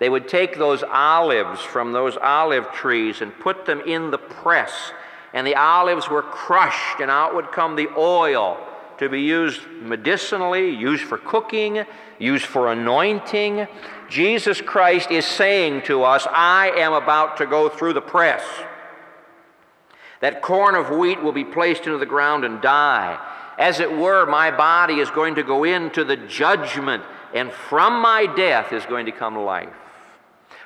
They 0.00 0.08
would 0.08 0.28
take 0.28 0.56
those 0.56 0.82
olives 0.82 1.60
from 1.60 1.92
those 1.92 2.16
olive 2.16 2.72
trees 2.72 3.20
and 3.20 3.38
put 3.38 3.66
them 3.66 3.82
in 3.82 4.10
the 4.10 4.16
press, 4.16 4.72
and 5.34 5.46
the 5.46 5.56
olives 5.56 6.08
were 6.08 6.22
crushed, 6.22 7.00
and 7.00 7.10
out 7.10 7.34
would 7.34 7.52
come 7.52 7.76
the 7.76 7.90
oil 7.96 8.58
to 8.96 9.10
be 9.10 9.20
used 9.20 9.60
medicinally, 9.82 10.70
used 10.70 11.02
for 11.02 11.18
cooking, 11.18 11.84
used 12.18 12.46
for 12.46 12.72
anointing. 12.72 13.68
Jesus 14.08 14.62
Christ 14.62 15.10
is 15.10 15.26
saying 15.26 15.82
to 15.82 16.02
us, 16.02 16.26
I 16.30 16.72
am 16.76 16.94
about 16.94 17.36
to 17.36 17.46
go 17.46 17.68
through 17.68 17.92
the 17.92 18.00
press. 18.00 18.42
That 20.20 20.40
corn 20.40 20.76
of 20.76 20.88
wheat 20.88 21.22
will 21.22 21.32
be 21.32 21.44
placed 21.44 21.84
into 21.84 21.98
the 21.98 22.06
ground 22.06 22.46
and 22.46 22.62
die. 22.62 23.18
As 23.58 23.80
it 23.80 23.92
were, 23.92 24.24
my 24.24 24.50
body 24.50 24.94
is 24.94 25.10
going 25.10 25.34
to 25.34 25.42
go 25.42 25.64
into 25.64 26.04
the 26.04 26.16
judgment, 26.16 27.02
and 27.34 27.52
from 27.52 28.00
my 28.00 28.24
death 28.24 28.72
is 28.72 28.86
going 28.86 29.04
to 29.04 29.12
come 29.12 29.36
life. 29.36 29.68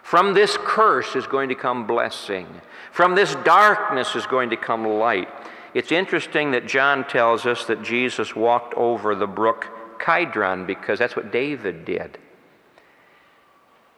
From 0.05 0.35
this 0.35 0.59
curse 0.61 1.17
is 1.17 1.27
going 1.27 1.49
to 1.49 1.55
come 1.55 1.87
blessing. 1.87 2.47
From 2.93 3.15
this 3.15 3.35
darkness 3.37 4.15
is 4.15 4.27
going 4.27 4.51
to 4.51 4.57
come 4.57 4.87
light. 4.87 5.29
It's 5.73 5.91
interesting 5.91 6.51
that 6.51 6.69
John 6.69 7.09
tells 7.09 7.47
us 7.47 7.65
that 7.65 7.83
Jesus 7.83 8.37
walked 8.37 8.75
over 8.75 9.15
the 9.15 9.27
brook 9.27 9.67
Kidron 9.99 10.67
because 10.67 10.99
that's 10.99 11.17
what 11.17 11.33
David 11.33 11.87
did. 11.87 12.19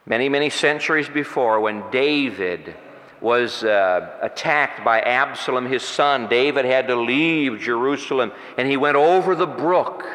Many, 0.06 0.28
many 0.28 0.48
centuries 0.48 1.08
before, 1.08 1.58
when 1.58 1.82
David 1.90 2.76
was 3.20 3.64
uh, 3.64 4.16
attacked 4.22 4.84
by 4.84 5.00
Absalom, 5.00 5.66
his 5.66 5.82
son, 5.82 6.28
David 6.28 6.66
had 6.66 6.86
to 6.86 6.94
leave 6.94 7.58
Jerusalem 7.58 8.30
and 8.56 8.68
he 8.68 8.76
went 8.76 8.96
over 8.96 9.34
the 9.34 9.46
brook 9.46 10.06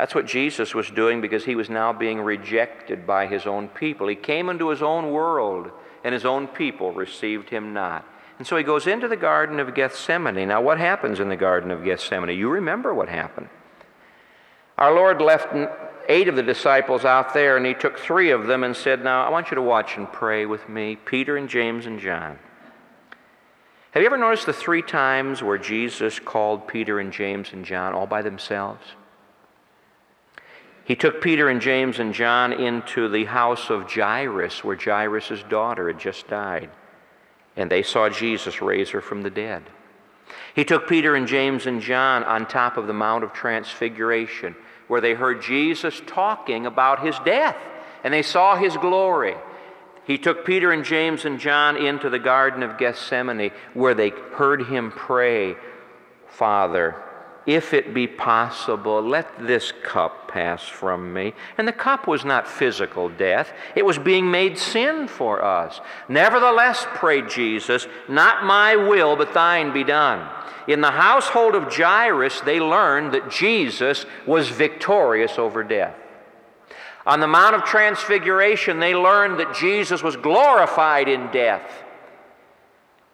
that's 0.00 0.14
what 0.14 0.24
Jesus 0.24 0.74
was 0.74 0.90
doing 0.90 1.20
because 1.20 1.44
he 1.44 1.54
was 1.54 1.68
now 1.68 1.92
being 1.92 2.22
rejected 2.22 3.06
by 3.06 3.26
his 3.26 3.46
own 3.46 3.68
people. 3.68 4.08
He 4.08 4.16
came 4.16 4.48
into 4.48 4.70
his 4.70 4.80
own 4.80 5.10
world, 5.10 5.70
and 6.02 6.14
his 6.14 6.24
own 6.24 6.48
people 6.48 6.90
received 6.92 7.50
him 7.50 7.74
not. 7.74 8.06
And 8.38 8.46
so 8.46 8.56
he 8.56 8.64
goes 8.64 8.86
into 8.86 9.08
the 9.08 9.16
Garden 9.18 9.60
of 9.60 9.74
Gethsemane. 9.74 10.48
Now, 10.48 10.62
what 10.62 10.78
happens 10.78 11.20
in 11.20 11.28
the 11.28 11.36
Garden 11.36 11.70
of 11.70 11.84
Gethsemane? 11.84 12.34
You 12.34 12.48
remember 12.48 12.94
what 12.94 13.10
happened. 13.10 13.50
Our 14.78 14.94
Lord 14.94 15.20
left 15.20 15.54
eight 16.08 16.28
of 16.28 16.36
the 16.36 16.42
disciples 16.42 17.04
out 17.04 17.34
there, 17.34 17.58
and 17.58 17.66
he 17.66 17.74
took 17.74 17.98
three 17.98 18.30
of 18.30 18.46
them 18.46 18.64
and 18.64 18.74
said, 18.74 19.04
Now, 19.04 19.26
I 19.26 19.28
want 19.28 19.50
you 19.50 19.56
to 19.56 19.62
watch 19.62 19.98
and 19.98 20.10
pray 20.10 20.46
with 20.46 20.66
me 20.66 20.96
Peter 20.96 21.36
and 21.36 21.46
James 21.46 21.84
and 21.84 22.00
John. 22.00 22.38
Have 23.90 24.02
you 24.02 24.06
ever 24.06 24.16
noticed 24.16 24.46
the 24.46 24.54
three 24.54 24.80
times 24.80 25.42
where 25.42 25.58
Jesus 25.58 26.18
called 26.18 26.66
Peter 26.66 27.00
and 27.00 27.12
James 27.12 27.52
and 27.52 27.66
John 27.66 27.92
all 27.92 28.06
by 28.06 28.22
themselves? 28.22 28.82
He 30.84 30.96
took 30.96 31.20
Peter 31.20 31.48
and 31.48 31.60
James 31.60 31.98
and 31.98 32.12
John 32.12 32.52
into 32.52 33.08
the 33.08 33.26
house 33.26 33.70
of 33.70 33.92
Jairus, 33.92 34.64
where 34.64 34.76
Jairus' 34.76 35.44
daughter 35.48 35.86
had 35.88 36.00
just 36.00 36.28
died, 36.28 36.70
and 37.56 37.70
they 37.70 37.82
saw 37.82 38.08
Jesus 38.08 38.60
raise 38.60 38.90
her 38.90 39.00
from 39.00 39.22
the 39.22 39.30
dead. 39.30 39.64
He 40.54 40.64
took 40.64 40.88
Peter 40.88 41.14
and 41.14 41.26
James 41.26 41.66
and 41.66 41.80
John 41.80 42.24
on 42.24 42.46
top 42.46 42.76
of 42.76 42.86
the 42.86 42.92
Mount 42.92 43.24
of 43.24 43.32
Transfiguration, 43.32 44.56
where 44.88 45.00
they 45.00 45.14
heard 45.14 45.42
Jesus 45.42 46.00
talking 46.06 46.66
about 46.66 47.04
his 47.04 47.18
death, 47.20 47.56
and 48.02 48.12
they 48.12 48.22
saw 48.22 48.56
his 48.56 48.76
glory. 48.76 49.36
He 50.04 50.18
took 50.18 50.44
Peter 50.44 50.72
and 50.72 50.84
James 50.84 51.24
and 51.24 51.38
John 51.38 51.76
into 51.76 52.10
the 52.10 52.18
Garden 52.18 52.64
of 52.64 52.78
Gethsemane, 52.78 53.52
where 53.74 53.94
they 53.94 54.10
heard 54.10 54.66
him 54.66 54.90
pray, 54.90 55.54
Father, 56.26 56.96
if 57.46 57.72
it 57.72 57.94
be 57.94 58.06
possible, 58.06 59.00
let 59.00 59.46
this 59.46 59.72
cup 59.82 60.28
pass 60.28 60.62
from 60.62 61.12
me. 61.12 61.32
And 61.56 61.66
the 61.66 61.72
cup 61.72 62.06
was 62.06 62.24
not 62.24 62.46
physical 62.46 63.08
death, 63.08 63.52
it 63.74 63.84
was 63.84 63.98
being 63.98 64.30
made 64.30 64.58
sin 64.58 65.08
for 65.08 65.44
us. 65.44 65.80
Nevertheless, 66.08 66.86
prayed 66.94 67.28
Jesus, 67.28 67.86
not 68.08 68.44
my 68.44 68.76
will, 68.76 69.16
but 69.16 69.34
thine 69.34 69.72
be 69.72 69.84
done. 69.84 70.28
In 70.68 70.80
the 70.80 70.90
household 70.90 71.54
of 71.54 71.74
Jairus, 71.74 72.40
they 72.42 72.60
learned 72.60 73.12
that 73.14 73.30
Jesus 73.30 74.06
was 74.26 74.48
victorious 74.48 75.38
over 75.38 75.64
death. 75.64 75.96
On 77.06 77.20
the 77.20 77.26
Mount 77.26 77.56
of 77.56 77.64
Transfiguration, 77.64 78.78
they 78.78 78.94
learned 78.94 79.40
that 79.40 79.54
Jesus 79.54 80.02
was 80.02 80.16
glorified 80.16 81.08
in 81.08 81.30
death. 81.32 81.82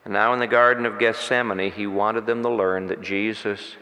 And 0.05 0.13
now 0.13 0.33
in 0.33 0.39
the 0.39 0.47
Garden 0.47 0.85
of 0.87 0.99
Gethsemane, 0.99 1.73
he 1.73 1.87
wanted 1.87 2.27
them 2.27 2.43
to 2.43 2.51
learn 2.51 2.89
that 2.89 3.01
Jesus 3.01 3.77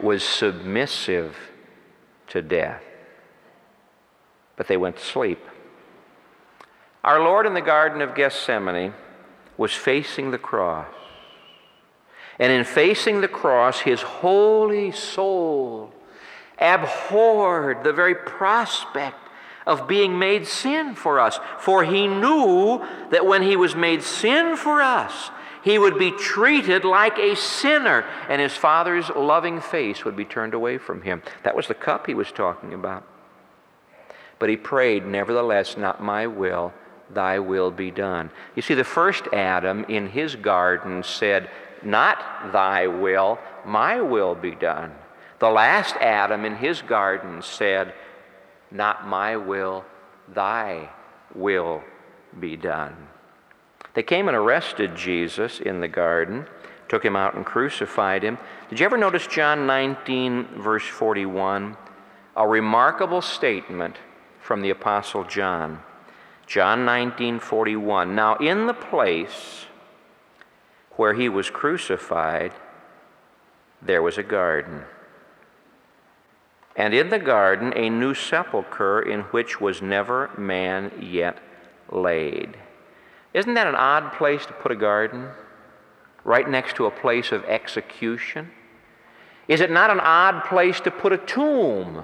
was 0.00 0.22
submissive 0.22 1.36
to 2.28 2.42
death. 2.42 2.82
But 4.56 4.68
they 4.68 4.76
went 4.76 4.96
to 4.96 5.04
sleep. 5.04 5.40
Our 7.04 7.20
Lord 7.20 7.46
in 7.46 7.54
the 7.54 7.60
Garden 7.60 8.00
of 8.00 8.14
Gethsemane 8.14 8.94
was 9.56 9.72
facing 9.72 10.30
the 10.30 10.38
cross. 10.38 10.86
And 12.38 12.52
in 12.52 12.64
facing 12.64 13.20
the 13.20 13.28
cross, 13.28 13.80
his 13.80 14.00
holy 14.00 14.92
soul 14.92 15.92
abhorred 16.58 17.84
the 17.84 17.92
very 17.92 18.14
prospect 18.14 19.16
of 19.66 19.86
being 19.86 20.18
made 20.18 20.46
sin 20.46 20.94
for 20.94 21.20
us. 21.20 21.38
For 21.58 21.84
he 21.84 22.06
knew 22.06 22.84
that 23.10 23.26
when 23.26 23.42
he 23.42 23.56
was 23.56 23.74
made 23.74 24.02
sin 24.02 24.56
for 24.56 24.80
us, 24.80 25.30
he 25.62 25.78
would 25.78 25.98
be 25.98 26.10
treated 26.10 26.84
like 26.84 27.18
a 27.18 27.36
sinner, 27.36 28.04
and 28.28 28.40
his 28.40 28.54
father's 28.54 29.08
loving 29.10 29.60
face 29.60 30.04
would 30.04 30.16
be 30.16 30.24
turned 30.24 30.54
away 30.54 30.78
from 30.78 31.02
him. 31.02 31.22
That 31.42 31.56
was 31.56 31.66
the 31.66 31.74
cup 31.74 32.06
he 32.06 32.14
was 32.14 32.32
talking 32.32 32.72
about. 32.72 33.04
But 34.38 34.48
he 34.48 34.56
prayed, 34.56 35.04
Nevertheless, 35.04 35.76
not 35.76 36.02
my 36.02 36.26
will, 36.26 36.72
thy 37.10 37.38
will 37.38 37.70
be 37.70 37.90
done. 37.90 38.30
You 38.54 38.62
see, 38.62 38.74
the 38.74 38.84
first 38.84 39.26
Adam 39.32 39.84
in 39.84 40.08
his 40.08 40.36
garden 40.36 41.02
said, 41.02 41.50
Not 41.82 42.52
thy 42.52 42.86
will, 42.86 43.38
my 43.64 44.00
will 44.00 44.34
be 44.34 44.54
done. 44.54 44.92
The 45.38 45.50
last 45.50 45.96
Adam 45.96 46.44
in 46.44 46.56
his 46.56 46.82
garden 46.82 47.42
said, 47.42 47.94
Not 48.70 49.06
my 49.06 49.36
will, 49.36 49.84
thy 50.28 50.90
will 51.34 51.82
be 52.38 52.56
done. 52.56 53.07
They 53.98 54.04
came 54.04 54.28
and 54.28 54.36
arrested 54.36 54.94
Jesus 54.94 55.58
in 55.58 55.80
the 55.80 55.88
garden, 55.88 56.46
took 56.88 57.04
him 57.04 57.16
out 57.16 57.34
and 57.34 57.44
crucified 57.44 58.22
him. 58.22 58.38
Did 58.70 58.78
you 58.78 58.86
ever 58.86 58.96
notice 58.96 59.26
John 59.26 59.66
19, 59.66 60.60
verse 60.62 60.86
41? 60.86 61.76
A 62.36 62.46
remarkable 62.46 63.20
statement 63.20 63.96
from 64.40 64.62
the 64.62 64.70
Apostle 64.70 65.24
John. 65.24 65.82
John 66.46 66.84
19, 66.84 67.40
41. 67.40 68.14
Now, 68.14 68.36
in 68.36 68.68
the 68.68 68.72
place 68.72 69.66
where 70.92 71.14
he 71.14 71.28
was 71.28 71.50
crucified, 71.50 72.52
there 73.82 74.00
was 74.00 74.16
a 74.16 74.22
garden. 74.22 74.84
And 76.76 76.94
in 76.94 77.08
the 77.08 77.18
garden, 77.18 77.72
a 77.74 77.90
new 77.90 78.14
sepulchre 78.14 79.02
in 79.02 79.22
which 79.32 79.60
was 79.60 79.82
never 79.82 80.30
man 80.38 80.92
yet 81.00 81.38
laid. 81.90 82.58
Isn't 83.38 83.54
that 83.54 83.68
an 83.68 83.76
odd 83.76 84.14
place 84.14 84.44
to 84.46 84.52
put 84.52 84.72
a 84.72 84.76
garden? 84.76 85.28
Right 86.24 86.50
next 86.50 86.74
to 86.74 86.86
a 86.86 86.90
place 86.90 87.30
of 87.30 87.44
execution? 87.44 88.50
Is 89.46 89.60
it 89.60 89.70
not 89.70 89.90
an 89.90 90.00
odd 90.00 90.42
place 90.46 90.80
to 90.80 90.90
put 90.90 91.12
a 91.12 91.18
tomb? 91.18 92.02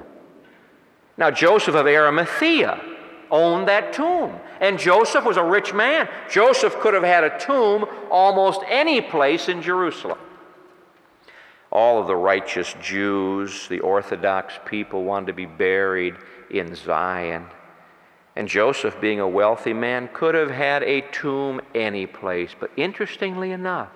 Now, 1.18 1.32
Joseph 1.32 1.74
of 1.74 1.88
Arimathea 1.88 2.80
owned 3.32 3.66
that 3.66 3.92
tomb. 3.92 4.38
And 4.60 4.78
Joseph 4.78 5.24
was 5.24 5.36
a 5.36 5.42
rich 5.42 5.74
man. 5.74 6.08
Joseph 6.30 6.78
could 6.78 6.94
have 6.94 7.02
had 7.02 7.24
a 7.24 7.36
tomb 7.40 7.84
almost 8.12 8.60
any 8.68 9.00
place 9.00 9.48
in 9.48 9.60
Jerusalem. 9.60 10.18
All 11.72 12.00
of 12.00 12.06
the 12.06 12.14
righteous 12.14 12.76
Jews, 12.80 13.66
the 13.66 13.80
Orthodox 13.80 14.54
people, 14.66 15.02
wanted 15.02 15.26
to 15.26 15.32
be 15.32 15.46
buried 15.46 16.14
in 16.48 16.76
Zion. 16.76 17.46
And 18.36 18.48
Joseph, 18.48 19.00
being 19.00 19.20
a 19.20 19.28
wealthy 19.28 19.72
man, 19.72 20.08
could 20.12 20.34
have 20.34 20.50
had 20.50 20.82
a 20.82 21.02
tomb 21.12 21.60
any 21.74 22.06
place. 22.06 22.50
But 22.58 22.70
interestingly 22.76 23.52
enough, 23.52 23.90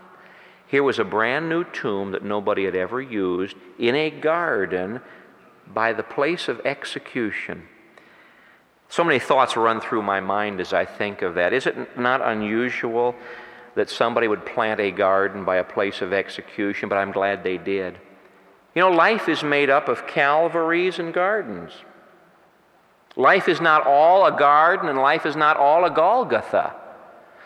here 0.68 0.82
was 0.82 0.98
a 0.98 1.04
brand 1.04 1.48
new 1.48 1.64
tomb 1.64 2.12
that 2.12 2.22
nobody 2.22 2.64
had 2.64 2.76
ever 2.76 3.00
used 3.00 3.56
in 3.78 3.94
a 3.94 4.10
garden 4.10 5.00
by 5.66 5.92
the 5.92 6.02
place 6.02 6.48
of 6.48 6.60
execution. 6.64 7.66
So 8.88 9.04
many 9.04 9.18
thoughts 9.18 9.56
run 9.56 9.80
through 9.80 10.02
my 10.02 10.20
mind 10.20 10.60
as 10.60 10.72
I 10.72 10.84
think 10.84 11.22
of 11.22 11.34
that. 11.34 11.52
Is 11.52 11.66
it 11.66 11.98
not 11.98 12.22
unusual 12.22 13.14
that 13.74 13.90
somebody 13.90 14.28
would 14.28 14.46
plant 14.46 14.80
a 14.80 14.90
garden 14.90 15.44
by 15.44 15.56
a 15.56 15.64
place 15.64 16.00
of 16.00 16.12
execution? 16.12 16.88
But 16.88 16.96
I'm 16.96 17.12
glad 17.12 17.42
they 17.42 17.58
did. 17.58 17.98
You 18.74 18.82
know, 18.82 18.90
life 18.90 19.28
is 19.28 19.42
made 19.42 19.68
up 19.68 19.88
of 19.88 20.06
calvaries 20.06 20.98
and 20.98 21.12
gardens. 21.12 21.72
Life 23.18 23.48
is 23.48 23.60
not 23.60 23.84
all 23.84 24.24
a 24.26 24.38
garden, 24.38 24.88
and 24.88 24.96
life 24.96 25.26
is 25.26 25.34
not 25.34 25.56
all 25.56 25.84
a 25.84 25.90
Golgotha. 25.90 26.72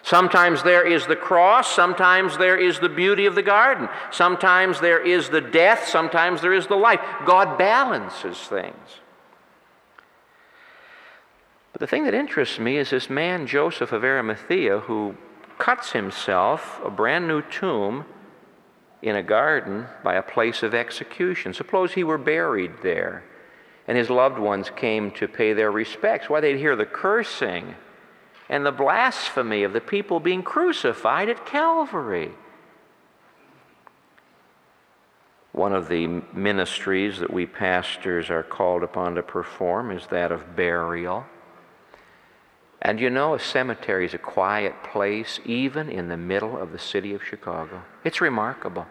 Sometimes 0.03 0.63
there 0.63 0.87
is 0.87 1.07
the 1.07 1.17
cross, 1.17 1.75
sometimes 1.75 2.37
there 2.37 2.59
is 2.59 2.79
the 2.79 2.91
beauty 2.91 3.25
of 3.25 3.35
the 3.35 3.43
garden, 3.43 3.89
sometimes 4.11 4.81
there 4.81 5.01
is 5.01 5.31
the 5.31 5.41
death, 5.41 5.89
sometimes 5.89 6.43
there 6.43 6.53
is 6.53 6.67
the 6.67 6.77
life. 6.77 7.01
God 7.25 7.57
balances 7.57 8.37
things. 8.39 9.01
But 11.73 11.81
the 11.81 11.87
thing 11.87 12.05
that 12.05 12.13
interests 12.13 12.59
me 12.59 12.77
is 12.77 12.91
this 12.91 13.09
man, 13.09 13.47
Joseph 13.47 13.93
of 13.93 14.05
Arimathea, 14.05 14.81
who 14.81 15.17
cuts 15.57 15.93
himself 15.93 16.81
a 16.85 16.91
brand 16.91 17.27
new 17.27 17.41
tomb 17.41 18.05
in 19.01 19.17
a 19.17 19.23
garden 19.23 19.87
by 20.05 20.17
a 20.17 20.23
place 20.23 20.63
of 20.63 20.75
execution. 20.75 21.55
Suppose 21.55 21.95
he 21.95 22.05
were 22.05 22.19
buried 22.19 22.83
there 22.83 23.25
and 23.89 23.99
his 23.99 24.11
loved 24.11 24.39
ones 24.39 24.71
came 24.71 25.11
to 25.13 25.27
pay 25.27 25.53
their 25.53 25.71
respects. 25.71 26.29
Why, 26.29 26.41
they'd 26.41 26.59
hear 26.59 26.77
the 26.77 26.87
cursing 26.87 27.75
and 28.49 28.67
the 28.67 28.73
blasphemy 28.73 29.63
of 29.63 29.73
the 29.73 29.81
people 29.81 30.21
being 30.21 30.43
crucified 30.43 31.29
at 31.29 31.47
Calvary. 31.47 32.33
One 35.53 35.75
of 35.75 35.89
the 35.89 36.07
ministries 36.33 37.19
that 37.19 37.33
we 37.33 37.47
pastors 37.47 38.31
are 38.31 38.43
called 38.43 38.83
upon 38.83 39.17
to 39.17 39.23
perform 39.23 39.91
is 39.91 40.07
that 40.09 40.33
of 40.33 40.57
burial. 40.57 41.27
And 42.81 42.99
you 42.99 43.11
know, 43.11 43.35
a 43.35 43.39
cemetery 43.39 44.07
is 44.07 44.15
a 44.15 44.19
quiet 44.19 44.83
place, 44.83 45.41
even 45.45 45.89
in 45.89 46.09
the 46.09 46.17
middle 46.17 46.59
of 46.59 46.73
the 46.73 46.79
city 46.79 47.15
of 47.15 47.23
Chicago. 47.23 47.83
It's 48.03 48.21
remarkable. 48.21 48.87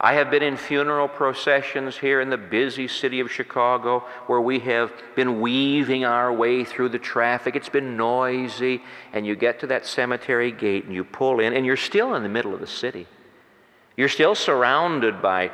I 0.00 0.14
have 0.14 0.30
been 0.30 0.44
in 0.44 0.56
funeral 0.56 1.08
processions 1.08 1.96
here 1.96 2.20
in 2.20 2.30
the 2.30 2.36
busy 2.36 2.86
city 2.86 3.18
of 3.18 3.32
Chicago 3.32 4.04
where 4.28 4.40
we 4.40 4.60
have 4.60 4.92
been 5.16 5.40
weaving 5.40 6.04
our 6.04 6.32
way 6.32 6.64
through 6.64 6.90
the 6.90 7.00
traffic. 7.00 7.56
It's 7.56 7.68
been 7.68 7.96
noisy, 7.96 8.80
and 9.12 9.26
you 9.26 9.34
get 9.34 9.58
to 9.60 9.66
that 9.68 9.86
cemetery 9.86 10.52
gate 10.52 10.84
and 10.84 10.94
you 10.94 11.02
pull 11.02 11.40
in, 11.40 11.52
and 11.52 11.66
you're 11.66 11.76
still 11.76 12.14
in 12.14 12.22
the 12.22 12.28
middle 12.28 12.54
of 12.54 12.60
the 12.60 12.66
city. 12.66 13.08
You're 13.96 14.08
still 14.08 14.36
surrounded 14.36 15.20
by 15.20 15.50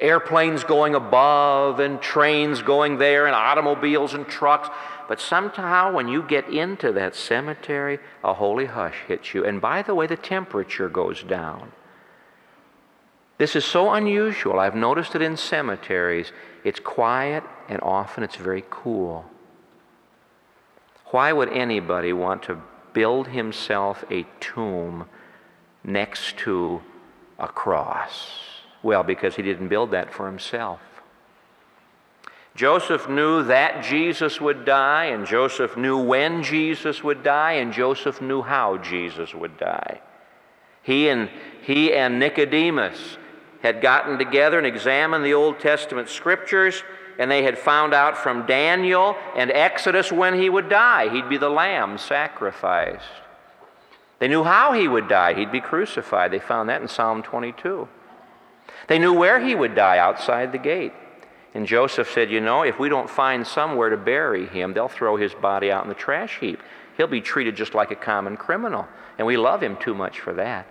airplanes 0.00 0.64
going 0.64 0.96
above, 0.96 1.78
and 1.78 2.00
trains 2.00 2.62
going 2.62 2.98
there, 2.98 3.26
and 3.26 3.34
automobiles 3.34 4.12
and 4.12 4.26
trucks. 4.26 4.68
But 5.08 5.20
somehow, 5.20 5.92
when 5.92 6.08
you 6.08 6.22
get 6.22 6.48
into 6.48 6.92
that 6.92 7.14
cemetery, 7.14 8.00
a 8.24 8.34
holy 8.34 8.66
hush 8.66 8.96
hits 9.06 9.34
you. 9.34 9.44
And 9.44 9.60
by 9.60 9.82
the 9.82 9.94
way, 9.94 10.08
the 10.08 10.16
temperature 10.16 10.88
goes 10.88 11.22
down. 11.22 11.72
This 13.38 13.54
is 13.54 13.64
so 13.64 13.92
unusual. 13.92 14.58
I've 14.58 14.74
noticed 14.74 15.14
it 15.14 15.22
in 15.22 15.36
cemeteries. 15.36 16.32
It's 16.64 16.80
quiet 16.80 17.44
and 17.68 17.80
often 17.82 18.24
it's 18.24 18.36
very 18.36 18.64
cool. 18.68 19.24
Why 21.06 21.32
would 21.32 21.48
anybody 21.50 22.12
want 22.12 22.42
to 22.44 22.60
build 22.92 23.28
himself 23.28 24.04
a 24.10 24.26
tomb 24.40 25.06
next 25.84 26.36
to 26.38 26.82
a 27.38 27.46
cross? 27.46 28.28
Well, 28.82 29.04
because 29.04 29.36
he 29.36 29.42
didn't 29.42 29.68
build 29.68 29.92
that 29.92 30.12
for 30.12 30.26
himself. 30.26 30.80
Joseph 32.56 33.08
knew 33.08 33.44
that 33.44 33.84
Jesus 33.84 34.40
would 34.40 34.64
die, 34.64 35.06
and 35.06 35.26
Joseph 35.26 35.76
knew 35.76 35.96
when 35.96 36.42
Jesus 36.42 37.04
would 37.04 37.22
die, 37.22 37.52
and 37.52 37.72
Joseph 37.72 38.20
knew 38.20 38.42
how 38.42 38.78
Jesus 38.78 39.32
would 39.32 39.56
die. 39.58 40.00
He 40.82 41.08
and, 41.08 41.30
he 41.62 41.94
and 41.94 42.18
Nicodemus 42.18 43.16
had 43.62 43.80
gotten 43.80 44.18
together 44.18 44.58
and 44.58 44.66
examined 44.66 45.24
the 45.24 45.34
Old 45.34 45.58
Testament 45.58 46.08
scriptures, 46.08 46.82
and 47.18 47.30
they 47.30 47.42
had 47.42 47.58
found 47.58 47.92
out 47.92 48.16
from 48.16 48.46
Daniel 48.46 49.16
and 49.34 49.50
Exodus 49.50 50.12
when 50.12 50.38
he 50.38 50.48
would 50.48 50.68
die. 50.68 51.08
He'd 51.08 51.28
be 51.28 51.38
the 51.38 51.48
lamb 51.48 51.98
sacrificed. 51.98 53.04
They 54.20 54.28
knew 54.28 54.44
how 54.44 54.72
he 54.72 54.88
would 54.88 55.08
die. 55.08 55.34
He'd 55.34 55.52
be 55.52 55.60
crucified. 55.60 56.30
They 56.30 56.38
found 56.38 56.68
that 56.68 56.82
in 56.82 56.88
Psalm 56.88 57.22
22. 57.22 57.88
They 58.88 58.98
knew 58.98 59.12
where 59.12 59.40
he 59.40 59.54
would 59.54 59.74
die 59.74 59.98
outside 59.98 60.52
the 60.52 60.58
gate. 60.58 60.92
And 61.54 61.66
Joseph 61.66 62.10
said, 62.10 62.30
You 62.30 62.40
know, 62.40 62.62
if 62.62 62.78
we 62.78 62.88
don't 62.88 63.10
find 63.10 63.46
somewhere 63.46 63.90
to 63.90 63.96
bury 63.96 64.46
him, 64.46 64.74
they'll 64.74 64.88
throw 64.88 65.16
his 65.16 65.34
body 65.34 65.70
out 65.70 65.84
in 65.84 65.88
the 65.88 65.94
trash 65.94 66.38
heap. 66.38 66.60
He'll 66.96 67.06
be 67.06 67.20
treated 67.20 67.56
just 67.56 67.74
like 67.74 67.90
a 67.90 67.96
common 67.96 68.36
criminal. 68.36 68.86
And 69.18 69.26
we 69.26 69.36
love 69.36 69.62
him 69.62 69.76
too 69.76 69.94
much 69.94 70.20
for 70.20 70.34
that. 70.34 70.66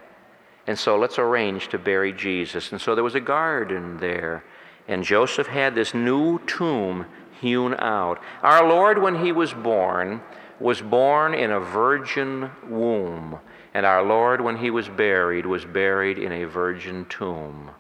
And 0.67 0.77
so 0.77 0.97
let's 0.97 1.17
arrange 1.17 1.69
to 1.69 1.80
bury 1.80 2.12
Jesus. 2.12 2.71
And 2.71 2.80
so 2.80 2.93
there 2.93 3.03
was 3.03 3.15
a 3.15 3.21
garden 3.21 3.97
there. 3.97 4.43
And 4.88 5.03
Joseph 5.03 5.47
had 5.47 5.73
this 5.73 5.93
new 5.93 6.39
tomb 6.45 7.06
hewn 7.39 7.73
out. 7.75 8.21
Our 8.43 8.67
Lord, 8.67 9.01
when 9.01 9.23
he 9.23 9.32
was 9.32 9.53
born, 9.53 10.21
was 10.60 10.82
born 10.82 11.34
in 11.34 11.51
a 11.51 11.60
virgin 11.60 12.51
womb. 12.67 13.39
And 13.73 13.86
our 13.86 14.03
Lord, 14.03 14.41
when 14.41 14.58
he 14.58 14.69
was 14.69 14.89
buried, 14.89 15.45
was 15.45 15.65
buried 15.65 16.17
in 16.17 16.32
a 16.32 16.45
virgin 16.45 17.06
tomb. 17.06 17.71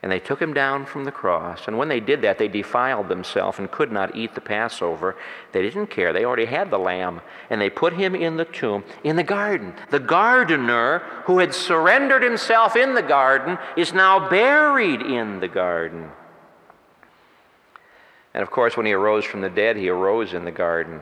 And 0.00 0.12
they 0.12 0.20
took 0.20 0.40
him 0.40 0.54
down 0.54 0.86
from 0.86 1.04
the 1.04 1.10
cross. 1.10 1.66
And 1.66 1.76
when 1.76 1.88
they 1.88 1.98
did 1.98 2.22
that, 2.22 2.38
they 2.38 2.46
defiled 2.46 3.08
themselves 3.08 3.58
and 3.58 3.68
could 3.68 3.90
not 3.90 4.14
eat 4.14 4.34
the 4.34 4.40
Passover. 4.40 5.16
They 5.50 5.62
didn't 5.62 5.88
care. 5.88 6.12
They 6.12 6.24
already 6.24 6.44
had 6.44 6.70
the 6.70 6.78
lamb. 6.78 7.20
And 7.50 7.60
they 7.60 7.68
put 7.68 7.94
him 7.94 8.14
in 8.14 8.36
the 8.36 8.44
tomb 8.44 8.84
in 9.02 9.16
the 9.16 9.24
garden. 9.24 9.74
The 9.90 9.98
gardener 9.98 11.00
who 11.24 11.40
had 11.40 11.52
surrendered 11.52 12.22
himself 12.22 12.76
in 12.76 12.94
the 12.94 13.02
garden 13.02 13.58
is 13.76 13.92
now 13.92 14.28
buried 14.28 15.02
in 15.02 15.40
the 15.40 15.48
garden. 15.48 16.10
And 18.34 18.42
of 18.44 18.52
course, 18.52 18.76
when 18.76 18.86
he 18.86 18.92
arose 18.92 19.24
from 19.24 19.40
the 19.40 19.50
dead, 19.50 19.76
he 19.76 19.88
arose 19.88 20.32
in 20.32 20.44
the 20.44 20.52
garden. 20.52 21.00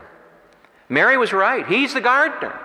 Mary 0.89 1.19
was 1.19 1.35
right. 1.35 1.67
He's 1.67 1.93
the 1.93 2.01
gardener. 2.01 2.59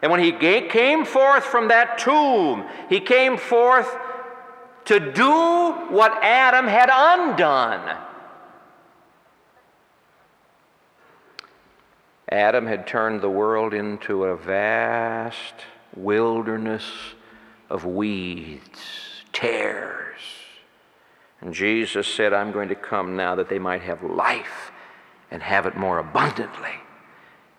And 0.00 0.10
when 0.10 0.20
he 0.20 0.32
came 0.32 1.04
forth 1.04 1.44
from 1.44 1.68
that 1.68 1.98
tomb, 1.98 2.66
he 2.88 2.98
came 2.98 3.36
forth 3.36 3.88
to 4.86 5.12
do 5.12 5.30
what 5.90 6.12
Adam 6.22 6.66
had 6.66 6.90
undone. 6.92 7.96
Adam 12.30 12.66
had 12.66 12.86
turned 12.86 13.20
the 13.20 13.28
world 13.28 13.74
into 13.74 14.24
a 14.24 14.36
vast 14.36 15.54
wilderness 15.94 16.90
of 17.68 17.84
weeds, 17.84 19.22
tares. 19.32 20.20
And 21.40 21.52
Jesus 21.52 22.06
said, 22.06 22.32
I'm 22.32 22.52
going 22.52 22.70
to 22.70 22.74
come 22.74 23.16
now 23.16 23.34
that 23.34 23.48
they 23.48 23.58
might 23.58 23.82
have 23.82 24.02
life 24.02 24.70
and 25.30 25.42
have 25.42 25.66
it 25.66 25.76
more 25.76 25.98
abundantly. 25.98 26.74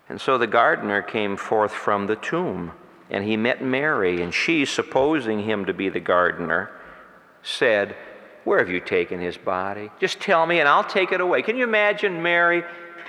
And 0.09 0.19
so 0.19 0.37
the 0.37 0.47
gardener 0.47 1.01
came 1.01 1.37
forth 1.37 1.71
from 1.71 2.07
the 2.07 2.15
tomb, 2.15 2.71
and 3.09 3.23
he 3.23 3.37
met 3.37 3.63
Mary, 3.63 4.21
and 4.21 4.33
she, 4.33 4.65
supposing 4.65 5.43
him 5.43 5.65
to 5.65 5.73
be 5.73 5.89
the 5.89 5.99
gardener, 5.99 6.71
said, 7.43 7.95
Where 8.43 8.59
have 8.59 8.69
you 8.69 8.79
taken 8.79 9.19
his 9.19 9.37
body? 9.37 9.91
Just 9.99 10.19
tell 10.19 10.45
me, 10.45 10.59
and 10.59 10.67
I'll 10.67 10.83
take 10.83 11.11
it 11.11 11.21
away. 11.21 11.41
Can 11.43 11.57
you 11.57 11.63
imagine 11.63 12.23
Mary, 12.23 12.63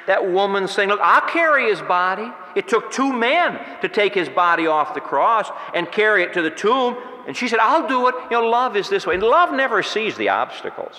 that 0.07 0.31
woman 0.31 0.69
saying, 0.69 0.91
Look, 0.91 1.01
I'll 1.03 1.29
carry 1.29 1.71
his 1.71 1.81
body. 1.81 2.31
It 2.55 2.69
took 2.69 2.91
two 2.93 3.13
men 3.13 3.59
to 3.81 3.89
take 3.89 4.15
his 4.15 4.29
body 4.29 4.67
off 4.67 4.95
the 4.95 5.01
cross 5.01 5.49
and 5.75 5.91
carry 5.91 6.23
it 6.23 6.35
to 6.35 6.43
the 6.43 6.51
tomb. 6.51 6.97
And 7.27 7.37
she 7.37 7.49
said, 7.49 7.59
I'll 7.61 7.89
do 7.89 8.09
it. 8.09 8.15
You 8.31 8.43
know, 8.43 8.49
love 8.49 8.77
is 8.77 8.91
this 8.91 9.07
way. 9.07 9.15
And 9.15 9.23
love 9.23 9.53
never 9.53 9.83
sees 9.83 10.17
the 10.17 10.29
obstacles, 10.29 10.97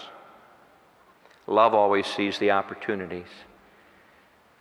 love 1.45 1.73
always 1.73 2.07
sees 2.07 2.39
the 2.39 2.51
opportunities. 2.51 3.27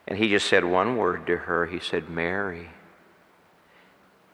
And 0.07 0.19
he 0.19 0.29
just 0.29 0.49
said 0.49 0.65
one 0.65 0.99
word 0.99 1.27
to 1.29 1.37
her. 1.37 1.65
He 1.67 1.81
said, 1.81 2.11
Mary. 2.11 2.69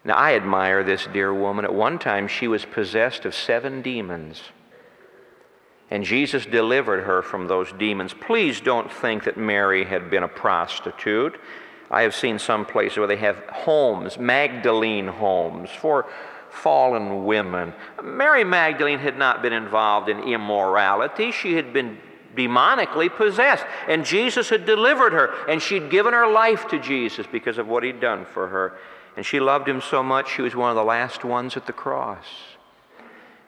Now, 0.05 0.15
I 0.15 0.35
admire 0.35 0.83
this 0.83 1.07
dear 1.13 1.33
woman. 1.33 1.65
At 1.65 1.75
one 1.75 1.99
time, 1.99 2.27
she 2.27 2.49
was 2.49 2.65
possessed 2.65 3.25
of 3.25 3.35
seven 3.35 3.83
demons. 3.83 4.43
And 5.91 6.05
Jesus 6.05 6.47
delivered 6.47 7.05
her 7.05 7.21
from 7.21 7.49
those 7.49 7.73
demons. 7.73 8.15
Please 8.15 8.61
don't 8.61 8.91
think 8.91 9.25
that 9.25 9.37
Mary 9.37 9.85
had 9.85 10.11
been 10.11 10.23
a 10.23 10.29
prostitute. 10.29 11.39
I 11.91 12.03
have 12.03 12.15
seen 12.15 12.39
some 12.39 12.65
places 12.65 12.99
where 12.99 13.09
they 13.09 13.17
have 13.17 13.37
homes, 13.49 14.17
Magdalene 14.17 15.09
homes, 15.09 15.69
for 15.71 16.07
fallen 16.49 17.25
women. 17.25 17.75
Mary 18.03 18.45
Magdalene 18.45 19.01
had 19.01 19.19
not 19.19 19.43
been 19.43 19.53
involved 19.53 20.09
in 20.09 20.21
immorality. 20.21 21.33
She 21.33 21.55
had 21.55 21.73
been 21.73 21.99
demonically 22.37 23.15
possessed. 23.15 23.65
And 23.89 24.05
Jesus 24.05 24.49
had 24.49 24.65
delivered 24.65 25.13
her, 25.13 25.35
and 25.49 25.61
she'd 25.61 25.91
given 25.91 26.15
her 26.15 26.31
life 26.31 26.69
to 26.69 26.79
Jesus 26.79 27.27
because 27.27 27.59
of 27.59 27.67
what 27.67 27.83
he'd 27.83 28.01
done 28.01 28.25
for 28.25 28.47
her. 28.49 28.79
And 29.17 29.27
she 29.27 29.41
loved 29.41 29.69
him 29.69 29.81
so 29.81 30.03
much, 30.03 30.33
she 30.33 30.43
was 30.43 30.55
one 30.55 30.71
of 30.71 30.77
the 30.77 30.85
last 30.85 31.25
ones 31.25 31.57
at 31.57 31.67
the 31.67 31.73
cross. 31.73 32.25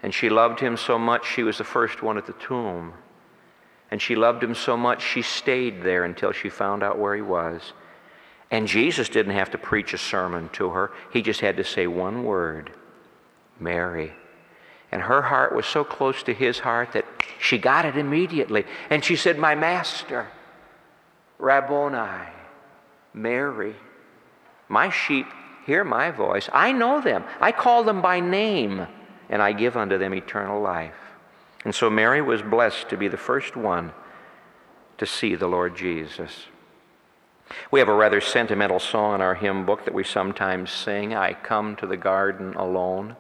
And 0.03 0.13
she 0.13 0.29
loved 0.29 0.61
him 0.61 0.77
so 0.77 0.99
much, 0.99 1.27
she 1.27 1.43
was 1.43 1.59
the 1.59 1.65
first 1.65 2.03
one 2.03 2.19
at 2.19 2.27
the 2.27 2.33
tomb. 2.35 2.93
And 3.91 4.01
she 4.01 4.17
loved 4.17 4.43
him 4.43 4.55
so 4.55 4.77
much, 4.77 5.03
she 5.03 5.23
stayed 5.23 5.83
there 5.83 6.05
until 6.05 6.33
she 6.33 6.49
found 6.49 6.83
out 6.83 6.99
where 6.99 7.15
he 7.15 7.23
was. 7.23 7.73
And 8.51 8.67
Jesus 8.67 9.09
didn't 9.09 9.35
have 9.35 9.51
to 9.53 9.59
preach 9.59 9.95
a 9.95 9.99
sermon 9.99 10.49
to 10.55 10.71
her, 10.71 10.91
he 11.13 11.23
just 11.23 11.41
had 11.41 11.57
to 11.57 11.65
say 11.65 11.87
one 11.87 12.25
word 12.25 12.73
Mary. 13.61 14.13
And 14.91 15.01
her 15.01 15.23
heart 15.23 15.55
was 15.55 15.65
so 15.65 15.85
close 15.85 16.23
to 16.25 16.35
his 16.35 16.59
heart 16.59 16.93
that 16.93 17.07
she 17.41 17.57
got 17.57 17.87
it 17.87 17.97
immediately. 17.97 18.65
And 18.91 19.03
she 19.03 19.17
said, 19.17 19.39
My 19.39 19.55
master, 19.55 20.29
Rabboni, 21.39 22.29
Mary, 23.15 23.75
my 24.69 24.91
sheep 24.91 25.27
hear 25.65 25.85
my 25.85 26.11
voice. 26.11 26.49
I 26.53 26.73
know 26.73 27.01
them. 27.01 27.25
I 27.41 27.53
call 27.53 27.85
them 27.85 28.03
by 28.03 28.21
name, 28.21 28.87
and 29.29 29.43
I 29.43 29.53
give 29.53 29.77
unto 29.77 29.99
them 29.99 30.15
eternal 30.15 30.61
life. 30.61 30.97
And 31.65 31.75
so 31.75 31.89
Mary 31.89 32.21
was 32.21 32.43
blessed 32.43 32.89
to 32.89 32.97
be 32.97 33.09
the 33.09 33.17
first 33.17 33.57
one 33.57 33.93
to 34.99 35.07
see 35.07 35.35
the 35.35 35.47
Lord 35.47 35.77
Jesus. 35.77 36.47
We 37.71 37.81
have 37.81 37.89
a 37.89 37.95
rather 37.95 38.21
sentimental 38.21 38.79
song 38.79 39.17
in 39.17 39.21
our 39.21 39.35
hymn 39.35 39.67
book 39.67 39.85
that 39.85 39.95
we 39.95 40.05
sometimes 40.05 40.71
sing 40.71 41.15
I 41.15 41.35
come 41.35 41.77
to 41.77 41.87
the 41.87 41.97
garden 41.97 42.55
alone. 42.55 43.17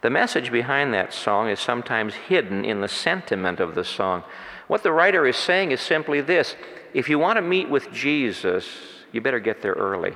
The 0.00 0.10
message 0.10 0.52
behind 0.52 0.92
that 0.92 1.14
song 1.14 1.48
is 1.48 1.60
sometimes 1.60 2.14
hidden 2.14 2.64
in 2.64 2.80
the 2.80 2.88
sentiment 2.88 3.60
of 3.60 3.74
the 3.74 3.84
song. 3.84 4.24
What 4.66 4.82
the 4.82 4.92
writer 4.92 5.26
is 5.26 5.36
saying 5.36 5.70
is 5.70 5.80
simply 5.80 6.20
this 6.20 6.56
if 6.92 7.08
you 7.08 7.18
want 7.18 7.36
to 7.36 7.42
meet 7.42 7.70
with 7.70 7.90
Jesus, 7.92 8.68
you 9.12 9.20
better 9.20 9.40
get 9.40 9.62
there 9.62 9.72
early. 9.72 10.14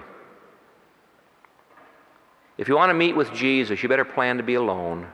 If 2.58 2.68
you 2.68 2.76
want 2.76 2.90
to 2.90 2.94
meet 2.94 3.16
with 3.16 3.32
Jesus, 3.32 3.82
you 3.82 3.88
better 3.88 4.04
plan 4.04 4.36
to 4.36 4.42
be 4.42 4.54
alone. 4.54 5.06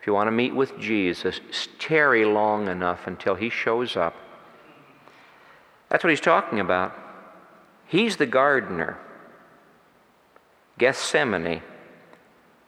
If 0.00 0.06
you 0.06 0.12
want 0.12 0.26
to 0.26 0.32
meet 0.32 0.54
with 0.54 0.78
Jesus, 0.78 1.40
tarry 1.78 2.24
long 2.24 2.68
enough 2.68 3.06
until 3.06 3.34
he 3.34 3.48
shows 3.48 3.96
up. 3.96 4.14
That's 5.88 6.04
what 6.04 6.10
he's 6.10 6.20
talking 6.20 6.60
about. 6.60 6.94
He's 7.86 8.16
the 8.16 8.26
gardener. 8.26 8.98
Gethsemane 10.76 11.62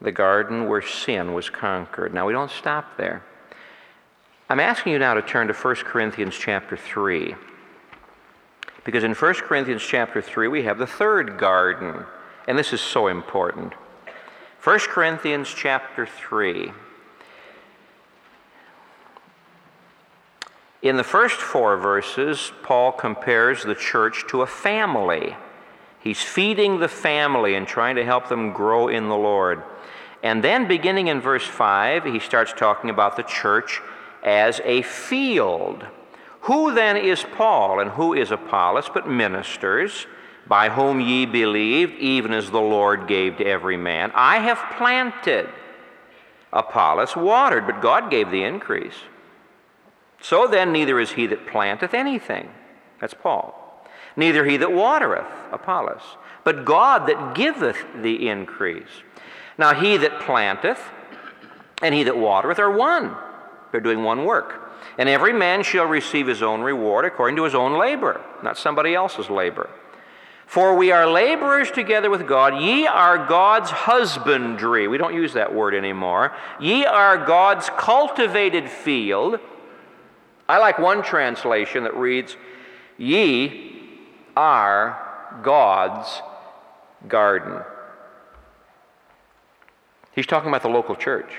the 0.00 0.12
garden 0.12 0.66
where 0.68 0.82
sin 0.82 1.34
was 1.34 1.50
conquered. 1.50 2.14
Now, 2.14 2.26
we 2.26 2.32
don't 2.32 2.50
stop 2.50 2.96
there. 2.96 3.22
I'm 4.48 4.60
asking 4.60 4.92
you 4.92 4.98
now 4.98 5.14
to 5.14 5.22
turn 5.22 5.46
to 5.48 5.54
1 5.54 5.74
Corinthians 5.76 6.36
chapter 6.36 6.76
3. 6.76 7.34
Because 8.84 9.04
in 9.04 9.14
1 9.14 9.34
Corinthians 9.34 9.82
chapter 9.82 10.22
3, 10.22 10.48
we 10.48 10.62
have 10.62 10.78
the 10.78 10.86
third 10.86 11.38
garden, 11.38 12.04
and 12.46 12.58
this 12.58 12.72
is 12.72 12.80
so 12.80 13.06
important. 13.06 13.74
1 14.62 14.78
Corinthians 14.80 15.52
chapter 15.56 16.06
3. 16.06 16.72
In 20.82 20.96
the 20.96 21.04
first 21.04 21.36
four 21.36 21.76
verses, 21.76 22.52
Paul 22.62 22.92
compares 22.92 23.62
the 23.62 23.74
church 23.74 24.24
to 24.28 24.42
a 24.42 24.46
family. 24.46 25.36
He's 26.00 26.22
feeding 26.22 26.80
the 26.80 26.88
family 26.88 27.54
and 27.54 27.66
trying 27.66 27.96
to 27.96 28.04
help 28.04 28.28
them 28.28 28.52
grow 28.52 28.88
in 28.88 29.08
the 29.08 29.16
Lord. 29.16 29.62
And 30.22 30.42
then, 30.42 30.68
beginning 30.68 31.08
in 31.08 31.20
verse 31.20 31.46
5, 31.46 32.04
he 32.04 32.18
starts 32.18 32.52
talking 32.54 32.90
about 32.90 33.16
the 33.16 33.22
church 33.22 33.80
as 34.22 34.60
a 34.64 34.82
field. 34.82 35.86
Who 36.42 36.72
then 36.72 36.96
is 36.96 37.24
Paul 37.36 37.80
and 37.80 37.90
who 37.90 38.14
is 38.14 38.30
Apollos 38.30 38.90
but 38.92 39.08
ministers, 39.08 40.06
by 40.46 40.68
whom 40.68 41.00
ye 41.00 41.26
believed, 41.26 41.94
even 41.98 42.32
as 42.32 42.50
the 42.50 42.60
Lord 42.60 43.06
gave 43.06 43.36
to 43.38 43.46
every 43.46 43.76
man? 43.76 44.10
I 44.14 44.38
have 44.38 44.76
planted, 44.76 45.48
Apollos 46.52 47.16
watered, 47.16 47.66
but 47.66 47.80
God 47.80 48.10
gave 48.10 48.30
the 48.30 48.42
increase. 48.42 48.96
So 50.20 50.46
then, 50.46 50.72
neither 50.72 51.00
is 51.00 51.12
he 51.12 51.26
that 51.26 51.46
planteth 51.46 51.94
anything. 51.94 52.50
That's 53.00 53.14
Paul. 53.14 53.56
Neither 54.16 54.44
he 54.44 54.56
that 54.58 54.72
watereth, 54.72 55.26
Apollos, 55.52 56.02
but 56.44 56.64
God 56.64 57.06
that 57.08 57.34
giveth 57.34 57.78
the 58.02 58.28
increase. 58.28 59.02
Now, 59.56 59.74
he 59.74 59.96
that 59.98 60.20
planteth 60.20 60.80
and 61.82 61.94
he 61.94 62.02
that 62.04 62.16
watereth 62.16 62.58
are 62.58 62.70
one. 62.70 63.16
They're 63.70 63.80
doing 63.80 64.02
one 64.02 64.24
work. 64.24 64.72
And 64.98 65.08
every 65.08 65.32
man 65.32 65.62
shall 65.62 65.86
receive 65.86 66.26
his 66.26 66.42
own 66.42 66.62
reward 66.62 67.04
according 67.04 67.36
to 67.36 67.44
his 67.44 67.54
own 67.54 67.78
labor, 67.78 68.20
not 68.42 68.58
somebody 68.58 68.94
else's 68.94 69.30
labor. 69.30 69.70
For 70.50 70.74
we 70.74 70.90
are 70.90 71.06
laborers 71.06 71.70
together 71.70 72.10
with 72.10 72.26
God. 72.26 72.60
Ye 72.60 72.84
are 72.84 73.24
God's 73.24 73.70
husbandry. 73.70 74.88
We 74.88 74.98
don't 74.98 75.14
use 75.14 75.34
that 75.34 75.54
word 75.54 75.76
anymore. 75.76 76.34
Ye 76.58 76.84
are 76.84 77.24
God's 77.24 77.70
cultivated 77.78 78.68
field. 78.68 79.38
I 80.48 80.58
like 80.58 80.80
one 80.80 81.04
translation 81.04 81.84
that 81.84 81.94
reads, 81.94 82.36
Ye 82.98 83.80
are 84.36 85.38
God's 85.44 86.20
garden. 87.06 87.60
He's 90.10 90.26
talking 90.26 90.48
about 90.48 90.62
the 90.62 90.68
local 90.68 90.96
church. 90.96 91.30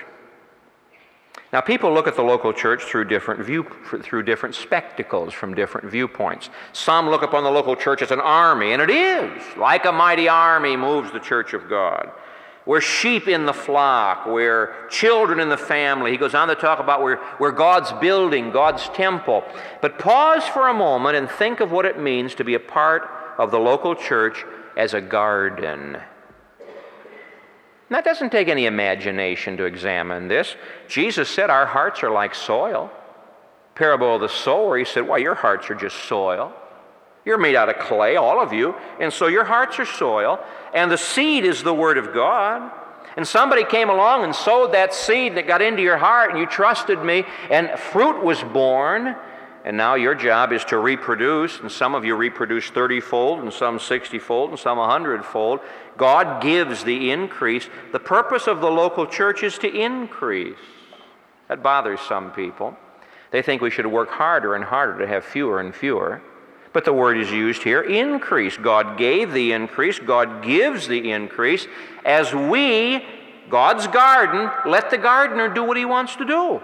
Now, 1.54 1.60
people 1.60 1.94
look 1.94 2.08
at 2.08 2.16
the 2.16 2.24
local 2.24 2.54
church 2.54 2.84
through 2.84 3.06
different, 3.06 3.44
view, 3.44 3.66
through 4.02 4.24
different 4.24 4.56
spectacles 4.56 5.34
from 5.34 5.54
different 5.54 5.90
viewpoints. 5.90 6.50
Some 6.72 7.10
look 7.10 7.24
upon 7.24 7.44
the 7.44 7.52
local 7.52 7.76
church 7.76 8.02
as 8.02 8.12
an 8.12 8.22
army, 8.22 8.72
and 8.72 8.82
it 8.82 8.90
is. 8.90 9.58
Like 9.58 9.84
a 9.84 9.92
mighty 9.92 10.30
army 10.30 10.78
moves 10.78 11.12
the 11.12 11.20
church 11.20 11.54
of 11.54 11.68
God. 11.68 12.10
We're 12.66 12.80
sheep 12.80 13.28
in 13.28 13.46
the 13.46 13.54
flock. 13.54 14.28
We're 14.28 14.74
children 14.90 15.40
in 15.40 15.50
the 15.50 15.58
family. 15.58 16.12
He 16.12 16.18
goes 16.18 16.36
on 16.36 16.48
to 16.48 16.56
talk 16.56 16.80
about 16.80 17.02
we're, 17.02 17.20
we're 17.40 17.52
God's 17.52 17.92
building, 17.94 18.52
God's 18.52 18.88
temple. 18.90 19.44
But 19.82 20.00
pause 20.00 20.46
for 20.46 20.70
a 20.70 20.74
moment 20.74 21.18
and 21.18 21.30
think 21.30 21.60
of 21.60 21.72
what 21.72 21.86
it 21.86 22.00
means 22.00 22.36
to 22.36 22.46
be 22.46 22.54
a 22.54 22.60
part 22.60 23.10
of 23.38 23.52
the 23.52 23.60
local 23.60 23.96
church 23.96 24.46
as 24.78 24.94
a 24.94 25.02
garden. 25.02 25.98
That 27.92 28.06
doesn't 28.06 28.32
take 28.32 28.48
any 28.48 28.66
imagination 28.66 29.58
to 29.58 29.66
examine 29.66 30.28
this. 30.28 30.56
Jesus 30.88 31.30
said 31.30 31.50
our 31.50 31.66
hearts 31.66 32.04
are 32.04 32.12
like 32.12 32.34
soil. 32.34 32.92
Parable 33.76 34.16
of 34.16 34.22
the 34.22 34.30
sower, 34.30 34.78
he 34.78 34.86
said, 34.86 35.08
Why, 35.08 35.18
your 35.18 35.36
hearts 35.36 35.70
are 35.70 35.76
just 35.76 35.98
soil. 36.06 36.54
You're 37.26 37.38
made 37.38 37.56
out 37.56 37.70
of 37.70 37.78
clay, 37.78 38.16
all 38.16 38.42
of 38.42 38.52
you, 38.52 38.76
and 39.00 39.14
so 39.14 39.28
your 39.28 39.44
hearts 39.44 39.78
are 39.78 39.86
soil, 39.86 40.44
and 40.74 40.90
the 40.90 40.98
seed 40.98 41.46
is 41.46 41.62
the 41.62 41.74
Word 41.74 41.98
of 41.98 42.14
God. 42.14 42.72
And 43.18 43.28
somebody 43.28 43.64
came 43.66 43.90
along 43.90 44.24
and 44.24 44.34
sowed 44.34 44.74
that 44.74 44.94
seed 44.94 45.36
that 45.36 45.46
got 45.46 45.62
into 45.62 45.82
your 45.82 45.98
heart, 45.98 46.32
and 46.32 46.40
you 46.40 46.46
trusted 46.46 47.04
me, 47.04 47.26
and 47.50 47.70
fruit 47.78 48.24
was 48.24 48.42
born. 48.42 49.16
And 49.64 49.78
now 49.78 49.94
your 49.94 50.16
job 50.16 50.52
is 50.52 50.66
to 50.66 50.80
reproduce, 50.80 51.60
and 51.60 51.72
some 51.72 51.94
of 51.94 52.04
you 52.04 52.16
reproduce 52.16 52.70
30 52.70 53.00
fold, 53.00 53.40
and 53.42 53.54
some 53.54 53.80
60 53.80 54.18
fold, 54.18 54.50
and 54.50 54.58
some 54.58 54.80
100 54.80 55.24
fold. 55.24 55.60
God 56.02 56.42
gives 56.42 56.84
the 56.84 57.12
increase. 57.12 57.70
The 57.92 58.00
purpose 58.00 58.48
of 58.48 58.60
the 58.60 58.72
local 58.72 59.06
church 59.06 59.44
is 59.44 59.60
to 59.60 59.72
increase. 59.72 60.58
That 61.48 61.62
bothers 61.62 62.00
some 62.00 62.32
people. 62.32 62.76
They 63.30 63.44
think 63.44 63.62
we 63.62 63.70
should 63.70 63.86
work 63.86 64.10
harder 64.10 64.56
and 64.56 64.64
harder 64.64 64.98
to 64.98 65.06
have 65.06 65.24
fewer 65.24 65.60
and 65.60 65.76
fewer. 65.76 66.20
But 66.74 66.86
the 66.86 66.92
word 66.92 67.20
is 67.20 67.30
used 67.30 67.62
here 67.62 67.84
increase. 67.84 68.58
God 68.58 68.98
gave 68.98 69.32
the 69.32 69.52
increase, 69.52 70.00
God 70.00 70.44
gives 70.44 70.88
the 70.88 71.12
increase. 71.12 71.68
As 72.04 72.34
we, 72.34 73.06
God's 73.52 73.86
garden, 73.86 74.50
let 74.66 74.90
the 74.90 74.98
gardener 74.98 75.54
do 75.54 75.64
what 75.64 75.78
he 75.78 75.86
wants 75.86 76.16
to 76.16 76.26
do. 76.26 76.64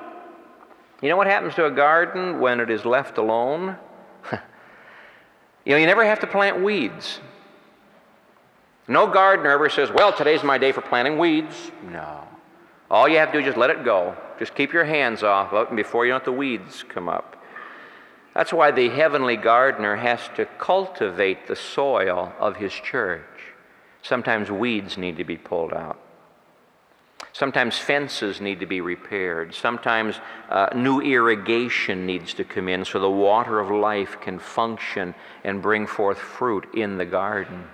You 1.00 1.10
know 1.10 1.18
what 1.18 1.28
happens 1.28 1.54
to 1.56 1.66
a 1.68 1.72
garden 1.72 2.40
when 2.40 2.60
it 2.60 2.72
is 2.72 2.86
left 2.86 3.20
alone? 3.20 3.78
you 4.32 5.74
know, 5.74 5.78
you 5.78 5.86
never 5.86 6.04
have 6.04 6.22
to 6.22 6.28
plant 6.28 6.64
weeds. 6.64 7.20
No 8.88 9.08
gardener 9.08 9.52
ever 9.52 9.70
says, 9.70 9.92
Well, 9.92 10.14
today's 10.14 10.44
my 10.44 10.58
day 10.58 10.72
for 10.72 10.82
planting 10.82 11.18
weeds. 11.18 11.72
No. 11.92 12.28
All 12.90 13.08
you 13.08 13.18
have 13.18 13.32
to 13.32 13.34
do 13.34 13.40
is 13.40 13.46
just 13.46 13.58
let 13.58 13.70
it 13.70 13.84
go. 13.84 14.16
Just 14.40 14.56
keep 14.56 14.72
your 14.72 14.86
hands 14.86 15.24
off 15.24 15.52
of 15.52 15.72
it 15.72 15.76
before 15.76 16.06
you 16.06 16.12
know 16.12 16.18
it, 16.18 16.26
the 16.26 16.32
weeds 16.32 16.84
come 16.88 17.10
up. 17.10 17.36
That's 18.34 18.54
why 18.54 18.72
the 18.72 18.90
heavenly 18.90 19.36
gardener 19.36 19.96
has 19.96 20.22
to 20.36 20.46
cultivate 20.46 21.48
the 21.48 21.56
soil 21.56 22.34
of 22.40 22.58
his 22.58 22.72
church. 22.72 23.24
Sometimes 24.04 24.50
weeds 24.52 24.98
need 24.98 25.18
to 25.18 25.24
be 25.24 25.38
pulled 25.38 25.74
out. 25.74 26.00
Sometimes 27.34 27.78
fences 27.78 28.40
need 28.40 28.60
to 28.62 28.66
be 28.66 28.80
repaired. 28.80 29.54
Sometimes 29.54 30.20
uh, 30.50 30.70
new 30.76 31.02
irrigation 31.02 32.06
needs 32.06 32.34
to 32.36 32.44
come 32.44 32.70
in 32.70 32.86
so 32.86 33.00
the 33.00 33.10
water 33.10 33.60
of 33.60 33.70
life 33.70 34.18
can 34.22 34.40
function 34.40 35.14
and 35.44 35.62
bring 35.62 35.88
forth 35.88 36.20
fruit 36.20 36.68
in 36.74 36.98
the 36.98 37.06
garden. 37.06 37.66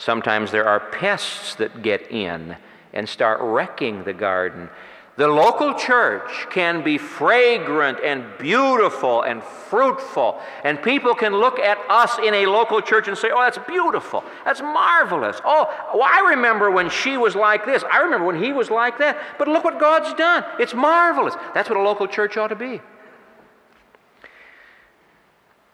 Sometimes 0.00 0.50
there 0.50 0.66
are 0.66 0.80
pests 0.80 1.56
that 1.56 1.82
get 1.82 2.10
in 2.10 2.56
and 2.94 3.06
start 3.06 3.38
wrecking 3.42 4.02
the 4.02 4.14
garden. 4.14 4.70
The 5.16 5.28
local 5.28 5.74
church 5.74 6.46
can 6.48 6.82
be 6.82 6.96
fragrant 6.96 7.98
and 8.02 8.24
beautiful 8.38 9.20
and 9.20 9.42
fruitful, 9.42 10.40
and 10.64 10.82
people 10.82 11.14
can 11.14 11.34
look 11.34 11.58
at 11.58 11.76
us 11.90 12.18
in 12.18 12.32
a 12.32 12.46
local 12.46 12.80
church 12.80 13.08
and 13.08 13.18
say, 13.18 13.28
Oh, 13.30 13.42
that's 13.42 13.58
beautiful. 13.58 14.24
That's 14.46 14.62
marvelous. 14.62 15.38
Oh, 15.44 15.66
well, 15.92 16.08
I 16.10 16.30
remember 16.30 16.70
when 16.70 16.88
she 16.88 17.18
was 17.18 17.36
like 17.36 17.66
this. 17.66 17.84
I 17.92 17.98
remember 17.98 18.24
when 18.24 18.42
he 18.42 18.54
was 18.54 18.70
like 18.70 18.96
that. 19.00 19.18
But 19.38 19.48
look 19.48 19.64
what 19.64 19.78
God's 19.78 20.14
done. 20.14 20.46
It's 20.58 20.72
marvelous. 20.72 21.34
That's 21.52 21.68
what 21.68 21.78
a 21.78 21.82
local 21.82 22.06
church 22.06 22.38
ought 22.38 22.48
to 22.48 22.56
be. 22.56 22.80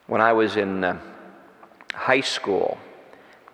When 0.09 0.21
I 0.21 0.33
was 0.33 0.57
in 0.57 0.83
uh, 0.83 0.99
high 1.95 2.23
school, 2.23 2.79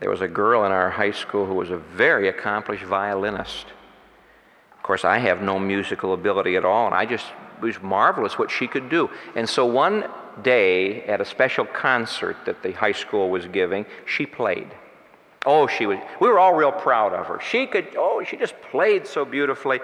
there 0.03 0.11
was 0.11 0.21
a 0.21 0.27
girl 0.27 0.65
in 0.65 0.73
our 0.73 0.91
high 0.91 1.13
school 1.13 1.47
who 1.47 1.55
was 1.55 1.71
a 1.71 1.77
very 1.77 2.29
accomplished 2.29 2.83
violinist. 2.83 3.67
Of 4.77 4.83
course, 4.83 5.05
I 5.05 5.19
have 5.19 5.43
no 5.43 5.61
musical 5.61 6.13
ability 6.13 6.57
at 6.57 6.65
all, 6.65 6.87
and 6.87 6.95
I 6.95 7.07
just 7.07 7.27
was 7.61 7.81
marvelous 7.81 8.37
what 8.37 8.51
she 8.51 8.67
could 8.67 8.89
do. 8.89 9.09
And 9.37 9.49
so 9.49 9.65
one 9.65 10.07
day 10.43 11.05
at 11.05 11.21
a 11.21 11.25
special 11.25 11.65
concert 11.65 12.37
that 12.47 12.65
the 12.65 12.73
high 12.73 12.91
school 12.91 13.31
was 13.31 13.47
giving, 13.47 13.87
she 14.05 14.27
played. 14.27 14.67
Oh, 15.47 15.69
she 15.69 15.87
was, 15.87 15.99
we 16.21 16.27
were 16.27 16.41
all 16.41 16.55
real 16.55 16.73
proud 16.73 17.13
of 17.13 17.27
her. 17.27 17.39
She 17.39 17.69
could, 17.69 17.95
oh, 17.97 18.25
she 18.25 18.37
just 18.37 18.61
played 18.61 19.07
so 19.07 19.25
beautifully. 19.25 19.79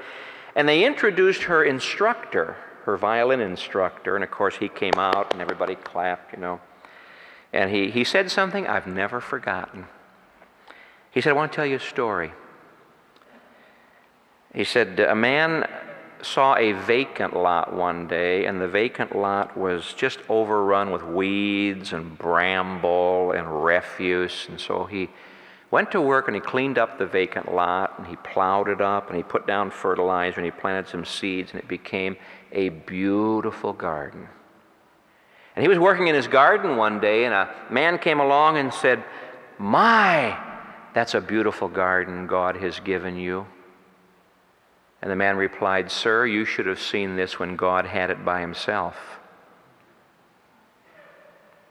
And 0.56 0.68
they 0.68 0.84
introduced 0.84 1.44
her 1.44 1.62
instructor, 1.62 2.56
her 2.86 2.96
violin 2.96 3.38
instructor, 3.38 4.16
and 4.16 4.24
of 4.24 4.32
course 4.32 4.56
he 4.56 4.68
came 4.68 4.94
out 4.96 5.32
and 5.32 5.40
everybody 5.40 5.76
clapped, 5.76 6.32
you 6.32 6.40
know. 6.40 6.60
And 7.52 7.70
he, 7.70 7.92
he 7.92 8.02
said 8.02 8.32
something 8.32 8.66
I've 8.66 8.88
never 8.88 9.20
forgotten. 9.20 9.86
He 11.18 11.22
said, 11.22 11.30
I 11.30 11.32
want 11.32 11.50
to 11.50 11.56
tell 11.56 11.66
you 11.66 11.78
a 11.78 11.80
story. 11.80 12.30
He 14.54 14.62
said, 14.62 15.00
A 15.00 15.16
man 15.16 15.68
saw 16.22 16.54
a 16.54 16.74
vacant 16.74 17.34
lot 17.34 17.74
one 17.74 18.06
day, 18.06 18.46
and 18.46 18.60
the 18.60 18.68
vacant 18.68 19.16
lot 19.16 19.56
was 19.56 19.94
just 19.94 20.20
overrun 20.28 20.92
with 20.92 21.02
weeds 21.02 21.92
and 21.92 22.16
bramble 22.16 23.32
and 23.32 23.64
refuse. 23.64 24.46
And 24.48 24.60
so 24.60 24.84
he 24.84 25.10
went 25.72 25.90
to 25.90 26.00
work 26.00 26.28
and 26.28 26.36
he 26.36 26.40
cleaned 26.40 26.78
up 26.78 27.00
the 27.00 27.06
vacant 27.06 27.52
lot 27.52 27.98
and 27.98 28.06
he 28.06 28.14
plowed 28.14 28.68
it 28.68 28.80
up 28.80 29.08
and 29.08 29.16
he 29.16 29.24
put 29.24 29.44
down 29.44 29.72
fertilizer 29.72 30.36
and 30.36 30.44
he 30.44 30.52
planted 30.52 30.88
some 30.88 31.04
seeds, 31.04 31.50
and 31.50 31.58
it 31.58 31.66
became 31.66 32.16
a 32.52 32.68
beautiful 32.68 33.72
garden. 33.72 34.28
And 35.56 35.64
he 35.64 35.68
was 35.68 35.80
working 35.80 36.06
in 36.06 36.14
his 36.14 36.28
garden 36.28 36.76
one 36.76 37.00
day, 37.00 37.24
and 37.24 37.34
a 37.34 37.52
man 37.70 37.98
came 37.98 38.20
along 38.20 38.56
and 38.58 38.72
said, 38.72 39.02
My, 39.58 40.44
that's 40.94 41.14
a 41.14 41.20
beautiful 41.20 41.68
garden 41.68 42.26
God 42.26 42.56
has 42.56 42.80
given 42.80 43.16
you. 43.16 43.46
And 45.00 45.10
the 45.10 45.16
man 45.16 45.36
replied, 45.36 45.90
Sir, 45.90 46.26
you 46.26 46.44
should 46.44 46.66
have 46.66 46.80
seen 46.80 47.16
this 47.16 47.38
when 47.38 47.56
God 47.56 47.86
had 47.86 48.10
it 48.10 48.24
by 48.24 48.40
himself. 48.40 48.96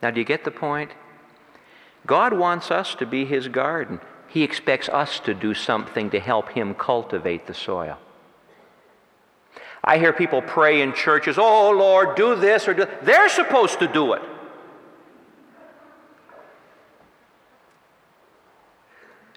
Now, 0.01 0.11
do 0.11 0.19
you 0.19 0.25
get 0.25 0.43
the 0.43 0.51
point? 0.51 0.91
God 2.05 2.33
wants 2.33 2.71
us 2.71 2.95
to 2.95 3.05
be 3.05 3.25
his 3.25 3.47
garden. 3.47 3.99
He 4.29 4.43
expects 4.43 4.87
us 4.87 5.19
to 5.21 5.33
do 5.33 5.53
something 5.53 6.09
to 6.11 6.19
help 6.19 6.49
him 6.49 6.73
cultivate 6.73 7.47
the 7.47 7.53
soil. 7.53 7.97
I 9.83 9.97
hear 9.97 10.13
people 10.13 10.41
pray 10.41 10.81
in 10.81 10.93
churches, 10.93 11.37
oh 11.37 11.71
Lord, 11.71 12.15
do 12.15 12.35
this 12.35 12.67
or 12.67 12.73
do 12.73 12.85
that. 12.85 13.05
They're 13.05 13.29
supposed 13.29 13.79
to 13.79 13.87
do 13.87 14.13
it. 14.13 14.21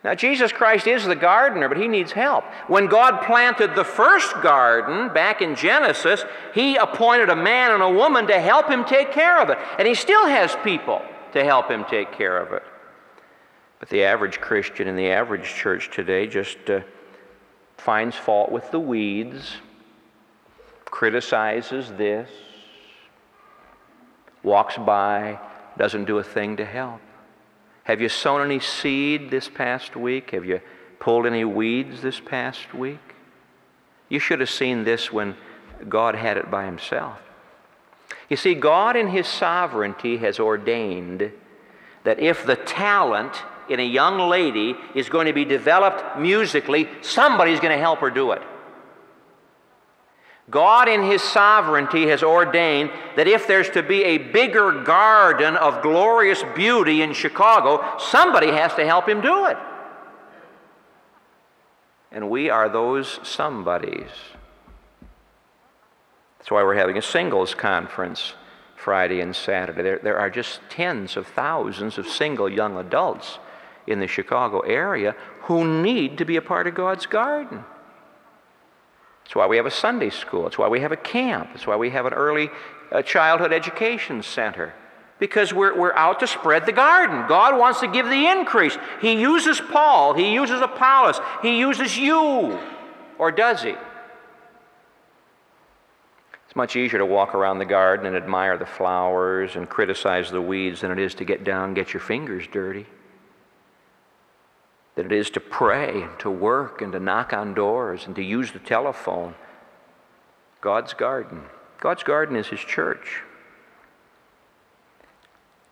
Now, 0.03 0.15
Jesus 0.15 0.51
Christ 0.51 0.87
is 0.87 1.05
the 1.05 1.15
gardener, 1.15 1.69
but 1.69 1.77
he 1.77 1.87
needs 1.87 2.13
help. 2.13 2.45
When 2.69 2.87
God 2.87 3.23
planted 3.23 3.75
the 3.75 3.85
first 3.85 4.33
garden 4.43 5.13
back 5.13 5.43
in 5.43 5.55
Genesis, 5.55 6.25
he 6.55 6.77
appointed 6.77 7.29
a 7.29 7.37
man 7.37 7.73
and 7.73 7.83
a 7.83 7.91
woman 7.91 8.27
to 8.29 8.41
help 8.41 8.69
him 8.71 8.85
take 8.85 9.13
care 9.13 9.41
of 9.43 9.51
it. 9.51 9.59
And 9.79 9.87
he 9.87 9.95
still 9.95 10.27
has 10.27 10.57
people 10.65 11.03
to 11.33 11.45
help 11.45 11.71
him 11.71 11.85
take 11.85 12.13
care 12.13 12.39
of 12.39 12.53
it. 12.53 12.63
But 13.79 13.91
the 13.91 14.05
average 14.05 14.41
Christian 14.41 14.89
in 14.89 14.97
the 14.97 15.11
average 15.11 15.55
church 15.55 15.91
today 15.91 16.27
just 16.27 16.59
uh, 16.71 16.81
finds 17.77 18.17
fault 18.17 18.51
with 18.51 18.71
the 18.71 18.81
weeds, 18.81 19.57
criticizes 20.87 21.91
this, 21.93 22.31
walks 24.43 24.79
by, 24.79 25.39
doesn't 25.77 26.07
do 26.07 26.19
a 26.19 26.25
thing 26.25 26.57
to 26.57 26.65
help. 26.65 27.01
Have 27.91 28.01
you 28.01 28.09
sown 28.09 28.41
any 28.41 28.61
seed 28.61 29.33
this 29.33 29.49
past 29.49 29.97
week? 29.97 30.31
Have 30.31 30.45
you 30.45 30.61
pulled 31.01 31.27
any 31.27 31.45
weeds 31.45 32.03
this 32.03 32.21
past 32.21 32.73
week? 32.73 33.01
You 34.09 34.21
should 34.21 34.39
have 34.39 34.49
seen 34.49 34.85
this 34.85 35.13
when 35.13 35.35
God 35.89 36.15
had 36.15 36.37
it 36.37 36.53
by 36.53 36.67
Himself. 36.67 37.19
You 38.29 38.37
see, 38.37 38.55
God 38.55 38.95
in 38.95 39.09
His 39.09 39.27
sovereignty 39.27 40.19
has 40.19 40.39
ordained 40.39 41.33
that 42.05 42.21
if 42.21 42.47
the 42.47 42.55
talent 42.55 43.43
in 43.69 43.81
a 43.81 43.85
young 43.85 44.21
lady 44.21 44.77
is 44.95 45.09
going 45.09 45.27
to 45.27 45.33
be 45.33 45.45
developed 45.45 46.17
musically, 46.17 46.89
somebody's 47.01 47.59
going 47.59 47.77
to 47.77 47.83
help 47.83 47.99
her 47.99 48.11
do 48.11 48.31
it. 48.31 48.43
God, 50.51 50.89
in 50.89 51.03
His 51.03 51.23
sovereignty, 51.23 52.09
has 52.09 52.23
ordained 52.23 52.91
that 53.17 53.29
if 53.29 53.47
there's 53.47 53.71
to 53.71 53.83
be 53.83 54.05
a 54.05 54.19
bigger 54.19 54.83
garden 54.83 55.57
of 55.57 55.83
glorious 55.83 56.43
beauty 56.55 57.03
in 57.03 57.13
Chicago, 57.13 57.97
somebody 57.99 58.49
has 58.49 58.75
to 58.75 58.85
help 58.85 59.09
Him 59.09 59.21
do 59.21 59.47
it. 59.47 59.57
And 62.13 62.29
we 62.29 62.51
are 62.51 62.69
those 62.69 63.21
somebodies. 63.23 64.11
That's 66.39 66.51
why 66.51 66.63
we're 66.63 66.75
having 66.75 66.99
a 66.99 67.03
singles 67.03 67.55
conference 67.55 68.35
Friday 68.77 69.21
and 69.21 69.37
Saturday. 69.37 69.83
There, 69.83 70.01
there 70.03 70.19
are 70.19 70.31
just 70.31 70.61
tens 70.71 71.17
of 71.17 71.27
thousands 71.27 71.99
of 71.99 72.09
single 72.09 72.49
young 72.49 72.79
adults 72.79 73.39
in 73.87 74.01
the 74.01 74.07
Chicago 74.07 74.61
area 74.61 75.15
who 75.43 75.83
need 75.83 76.19
to 76.19 76.25
be 76.25 76.37
a 76.37 76.43
part 76.43 76.67
of 76.67 76.75
God's 76.75 77.07
garden. 77.07 77.65
That's 79.31 79.37
why 79.37 79.47
we 79.47 79.59
have 79.59 79.67
a 79.67 79.71
Sunday 79.71 80.11
school. 80.11 80.43
That's 80.43 80.59
why 80.59 80.67
we 80.67 80.81
have 80.81 80.91
a 80.91 80.97
camp. 80.97 81.51
That's 81.53 81.65
why 81.65 81.77
we 81.77 81.91
have 81.91 82.05
an 82.05 82.15
early 82.15 82.51
uh, 82.91 83.03
childhood 83.03 83.53
education 83.53 84.25
center. 84.25 84.75
Because 85.21 85.55
we're, 85.55 85.79
we're 85.79 85.95
out 85.95 86.19
to 86.19 86.27
spread 86.27 86.67
the 86.67 86.73
garden. 86.73 87.29
God 87.29 87.57
wants 87.57 87.79
to 87.79 87.87
give 87.87 88.07
the 88.07 88.27
increase. 88.27 88.77
He 89.01 89.21
uses 89.21 89.61
Paul, 89.61 90.15
He 90.15 90.35
uses 90.35 90.61
Apollos, 90.61 91.21
He 91.43 91.61
uses 91.61 91.97
you. 91.97 92.59
Or 93.19 93.31
does 93.31 93.63
He? 93.63 93.77
It's 96.45 96.57
much 96.57 96.75
easier 96.75 96.99
to 96.99 97.07
walk 97.07 97.33
around 97.33 97.61
the 97.61 97.65
garden 97.65 98.07
and 98.07 98.17
admire 98.17 98.59
the 98.59 98.67
flowers 98.67 99.55
and 99.55 99.69
criticize 99.69 100.33
the 100.33 100.43
weeds 100.43 100.81
than 100.81 100.91
it 100.91 100.99
is 100.99 101.15
to 101.15 101.25
get 101.25 101.45
down 101.45 101.67
and 101.67 101.77
get 101.77 101.93
your 101.93 102.01
fingers 102.01 102.49
dirty 102.51 102.85
than 105.01 105.11
it 105.11 105.19
is 105.19 105.31
to 105.31 105.41
pray 105.41 106.03
and 106.03 106.19
to 106.19 106.31
work 106.31 106.83
and 106.83 106.93
to 106.93 107.01
knock 107.01 107.33
on 107.33 107.55
doors 107.55 108.05
and 108.05 108.15
to 108.17 108.23
use 108.23 108.53
the 108.53 108.59
telephone. 108.59 109.35
God's 110.61 110.93
garden. 110.93 111.45
God's 111.81 112.03
garden 112.03 112.37
is 112.37 112.49
His 112.49 112.61
church. 112.61 113.23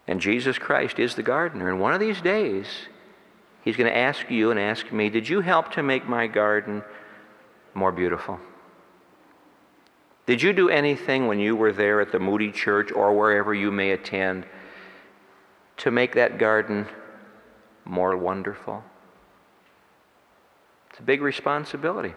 And 0.07 0.19
Jesus 0.19 0.57
Christ 0.57 0.99
is 0.99 1.15
the 1.15 1.23
gardener. 1.23 1.69
And 1.69 1.79
one 1.79 1.93
of 1.93 2.01
these 2.01 2.23
days, 2.23 2.67
He's 3.63 3.77
going 3.77 3.91
to 3.91 3.97
ask 3.97 4.31
you 4.31 4.51
and 4.51 4.59
ask 4.59 4.91
me, 4.91 5.11
Did 5.11 5.29
you 5.29 5.43
help 5.43 5.73
to 5.73 5.83
make 5.83 6.09
my 6.09 6.27
garden 6.27 6.83
more 7.75 7.93
beautiful? 7.93 8.41
Did 10.25 10.41
you 10.41 10.55
do 10.55 10.71
anything 10.71 11.27
when 11.27 11.39
you 11.39 11.55
were 11.55 11.73
there 11.73 12.01
at 12.01 12.13
the 12.13 12.19
Moody 12.19 12.51
Church 12.51 12.93
or 12.93 13.15
wherever 13.15 13.53
you 13.53 13.71
may 13.71 13.91
attend 13.91 14.47
to 15.79 15.91
make 15.91 16.15
that 16.15 16.39
garden 16.39 16.87
more 17.85 18.17
wonderful? 18.17 18.85
It's 20.99 21.05
a 21.05 21.07
big 21.07 21.23
responsibility. 21.23 22.13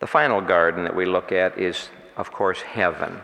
The 0.00 0.06
final 0.06 0.42
garden 0.42 0.84
that 0.84 0.94
we 0.94 1.06
look 1.06 1.32
at 1.32 1.56
is, 1.56 1.88
of 2.18 2.32
course, 2.32 2.60
heaven. 2.60 3.20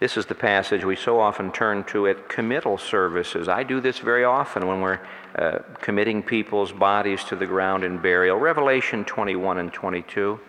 This 0.00 0.16
is 0.16 0.26
the 0.26 0.34
passage 0.34 0.84
we 0.84 0.96
so 0.96 1.20
often 1.20 1.52
turn 1.52 1.84
to 1.84 2.08
at 2.08 2.28
committal 2.28 2.78
services. 2.78 3.46
I 3.46 3.62
do 3.62 3.80
this 3.80 4.00
very 4.00 4.24
often 4.24 4.66
when 4.66 4.80
we're 4.80 4.98
uh, 5.38 5.60
committing 5.74 6.24
people's 6.24 6.72
bodies 6.72 7.22
to 7.26 7.36
the 7.36 7.46
ground 7.46 7.84
in 7.84 7.98
burial. 7.98 8.38
Revelation 8.38 9.04
21 9.04 9.58
and 9.58 9.72
22. 9.72 10.40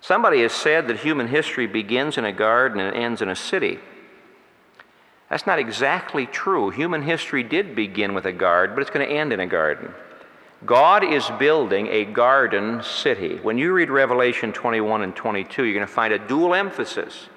Somebody 0.00 0.42
has 0.42 0.52
said 0.52 0.88
that 0.88 0.98
human 0.98 1.28
history 1.28 1.68
begins 1.68 2.18
in 2.18 2.24
a 2.24 2.32
garden 2.32 2.80
and 2.80 2.96
ends 2.96 3.22
in 3.22 3.28
a 3.28 3.36
city. 3.36 3.78
That's 5.28 5.46
not 5.46 5.58
exactly 5.58 6.26
true. 6.26 6.70
Human 6.70 7.02
history 7.02 7.42
did 7.42 7.74
begin 7.74 8.14
with 8.14 8.26
a 8.26 8.32
garden, 8.32 8.76
but 8.76 8.82
it's 8.82 8.90
going 8.90 9.06
to 9.06 9.12
end 9.12 9.32
in 9.32 9.40
a 9.40 9.46
garden. 9.46 9.92
God 10.64 11.04
is 11.04 11.28
building 11.38 11.88
a 11.88 12.04
garden 12.04 12.82
city. 12.82 13.38
When 13.42 13.58
you 13.58 13.72
read 13.72 13.90
Revelation 13.90 14.52
21 14.52 15.02
and 15.02 15.14
22, 15.14 15.64
you're 15.64 15.74
going 15.74 15.86
to 15.86 15.92
find 15.92 16.14
a 16.14 16.18
dual 16.18 16.54
emphasis. 16.54 17.28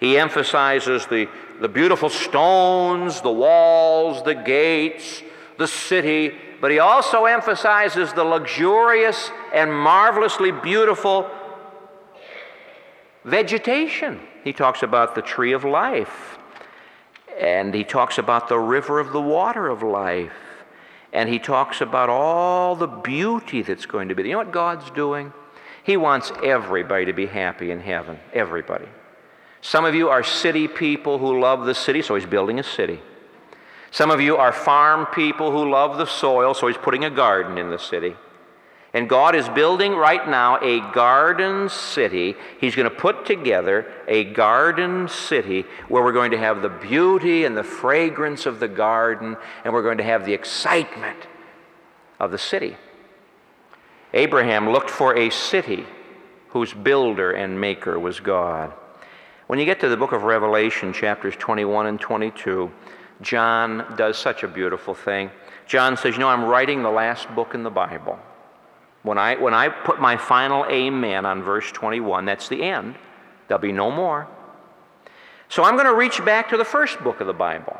He 0.00 0.18
emphasizes 0.18 1.06
the, 1.06 1.28
the 1.60 1.68
beautiful 1.68 2.08
stones, 2.08 3.20
the 3.20 3.32
walls, 3.32 4.24
the 4.24 4.34
gates, 4.34 5.22
the 5.58 5.68
city, 5.68 6.34
but 6.60 6.72
he 6.72 6.80
also 6.80 7.24
emphasizes 7.24 8.12
the 8.12 8.24
luxurious 8.24 9.30
and 9.54 9.72
marvelously 9.72 10.50
beautiful 10.50 11.30
vegetation. 13.24 14.20
He 14.42 14.52
talks 14.52 14.82
about 14.82 15.14
the 15.14 15.22
tree 15.22 15.52
of 15.52 15.64
life 15.64 16.31
and 17.40 17.74
he 17.74 17.84
talks 17.84 18.18
about 18.18 18.48
the 18.48 18.58
river 18.58 18.98
of 18.98 19.12
the 19.12 19.20
water 19.20 19.68
of 19.68 19.82
life. 19.82 20.32
And 21.12 21.28
he 21.28 21.38
talks 21.38 21.80
about 21.80 22.08
all 22.08 22.74
the 22.74 22.86
beauty 22.86 23.60
that's 23.62 23.84
going 23.84 24.08
to 24.08 24.14
be. 24.14 24.22
You 24.22 24.32
know 24.32 24.38
what 24.38 24.50
God's 24.50 24.90
doing? 24.92 25.32
He 25.84 25.96
wants 25.96 26.32
everybody 26.42 27.04
to 27.06 27.12
be 27.12 27.26
happy 27.26 27.70
in 27.70 27.80
heaven. 27.80 28.18
Everybody. 28.32 28.86
Some 29.60 29.84
of 29.84 29.94
you 29.94 30.08
are 30.08 30.24
city 30.24 30.68
people 30.68 31.18
who 31.18 31.38
love 31.38 31.66
the 31.66 31.74
city, 31.74 32.02
so 32.02 32.14
he's 32.14 32.26
building 32.26 32.58
a 32.58 32.62
city. 32.62 33.00
Some 33.90 34.10
of 34.10 34.20
you 34.20 34.38
are 34.38 34.52
farm 34.52 35.06
people 35.06 35.50
who 35.50 35.70
love 35.70 35.98
the 35.98 36.06
soil, 36.06 36.54
so 36.54 36.66
he's 36.66 36.78
putting 36.78 37.04
a 37.04 37.10
garden 37.10 37.58
in 37.58 37.68
the 37.68 37.78
city. 37.78 38.16
And 38.94 39.08
God 39.08 39.34
is 39.34 39.48
building 39.48 39.92
right 39.92 40.28
now 40.28 40.58
a 40.58 40.80
garden 40.92 41.70
city. 41.70 42.34
He's 42.60 42.74
going 42.74 42.88
to 42.88 42.94
put 42.94 43.24
together 43.24 43.90
a 44.06 44.24
garden 44.24 45.08
city 45.08 45.64
where 45.88 46.02
we're 46.02 46.12
going 46.12 46.32
to 46.32 46.38
have 46.38 46.60
the 46.60 46.68
beauty 46.68 47.44
and 47.46 47.56
the 47.56 47.64
fragrance 47.64 48.44
of 48.44 48.60
the 48.60 48.68
garden, 48.68 49.36
and 49.64 49.72
we're 49.72 49.82
going 49.82 49.98
to 49.98 50.04
have 50.04 50.26
the 50.26 50.34
excitement 50.34 51.16
of 52.20 52.30
the 52.30 52.38
city. 52.38 52.76
Abraham 54.12 54.68
looked 54.70 54.90
for 54.90 55.16
a 55.16 55.30
city 55.30 55.86
whose 56.50 56.74
builder 56.74 57.32
and 57.32 57.58
maker 57.58 57.98
was 57.98 58.20
God. 58.20 58.74
When 59.46 59.58
you 59.58 59.64
get 59.64 59.80
to 59.80 59.88
the 59.88 59.96
book 59.96 60.12
of 60.12 60.24
Revelation, 60.24 60.92
chapters 60.92 61.34
21 61.38 61.86
and 61.86 61.98
22, 61.98 62.70
John 63.22 63.94
does 63.96 64.18
such 64.18 64.42
a 64.42 64.48
beautiful 64.48 64.94
thing. 64.94 65.30
John 65.66 65.96
says, 65.96 66.14
You 66.14 66.20
know, 66.20 66.28
I'm 66.28 66.44
writing 66.44 66.82
the 66.82 66.90
last 66.90 67.34
book 67.34 67.54
in 67.54 67.62
the 67.62 67.70
Bible. 67.70 68.18
When 69.02 69.18
I, 69.18 69.36
when 69.36 69.54
I 69.54 69.68
put 69.68 70.00
my 70.00 70.16
final 70.16 70.64
amen 70.66 71.26
on 71.26 71.42
verse 71.42 71.70
21, 71.72 72.24
that's 72.24 72.48
the 72.48 72.62
end. 72.62 72.96
There'll 73.48 73.60
be 73.60 73.72
no 73.72 73.90
more. 73.90 74.28
So 75.48 75.64
I'm 75.64 75.74
going 75.74 75.86
to 75.86 75.94
reach 75.94 76.24
back 76.24 76.48
to 76.50 76.56
the 76.56 76.64
first 76.64 77.00
book 77.00 77.20
of 77.20 77.26
the 77.26 77.32
Bible. 77.32 77.76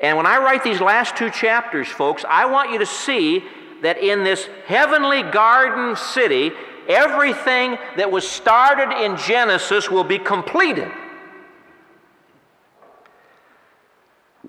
And 0.00 0.16
when 0.16 0.26
I 0.26 0.38
write 0.38 0.64
these 0.64 0.80
last 0.80 1.16
two 1.16 1.30
chapters, 1.30 1.88
folks, 1.88 2.24
I 2.28 2.46
want 2.46 2.70
you 2.70 2.78
to 2.78 2.86
see 2.86 3.44
that 3.82 3.98
in 3.98 4.24
this 4.24 4.48
heavenly 4.66 5.22
garden 5.22 5.96
city, 5.96 6.52
everything 6.88 7.76
that 7.96 8.10
was 8.10 8.28
started 8.28 9.04
in 9.04 9.16
Genesis 9.16 9.90
will 9.90 10.04
be 10.04 10.18
completed. 10.18 10.90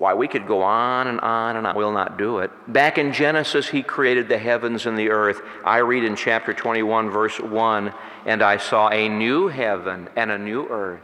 Why, 0.04 0.12
we 0.12 0.28
could 0.28 0.46
go 0.46 0.60
on 0.60 1.06
and 1.06 1.18
on 1.20 1.56
and 1.56 1.66
on. 1.66 1.74
We'll 1.74 1.90
not 1.90 2.18
do 2.18 2.40
it. 2.40 2.50
Back 2.70 2.98
in 2.98 3.14
Genesis, 3.14 3.70
he 3.70 3.82
created 3.82 4.28
the 4.28 4.36
heavens 4.36 4.84
and 4.84 4.98
the 4.98 5.08
earth. 5.08 5.40
I 5.64 5.78
read 5.78 6.04
in 6.04 6.14
chapter 6.14 6.52
21, 6.52 7.08
verse 7.08 7.40
1 7.40 7.90
And 8.26 8.42
I 8.42 8.58
saw 8.58 8.90
a 8.90 9.08
new 9.08 9.48
heaven 9.48 10.10
and 10.14 10.30
a 10.30 10.36
new 10.36 10.68
earth. 10.68 11.00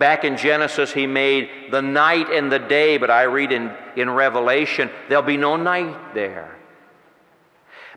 Back 0.00 0.24
in 0.24 0.36
Genesis, 0.36 0.92
he 0.92 1.06
made 1.06 1.70
the 1.70 1.80
night 1.80 2.28
and 2.28 2.50
the 2.50 2.58
day, 2.58 2.98
but 2.98 3.08
I 3.08 3.22
read 3.22 3.52
in, 3.52 3.72
in 3.94 4.10
Revelation, 4.10 4.90
there'll 5.08 5.22
be 5.22 5.36
no 5.36 5.54
night 5.54 6.12
there. 6.12 6.56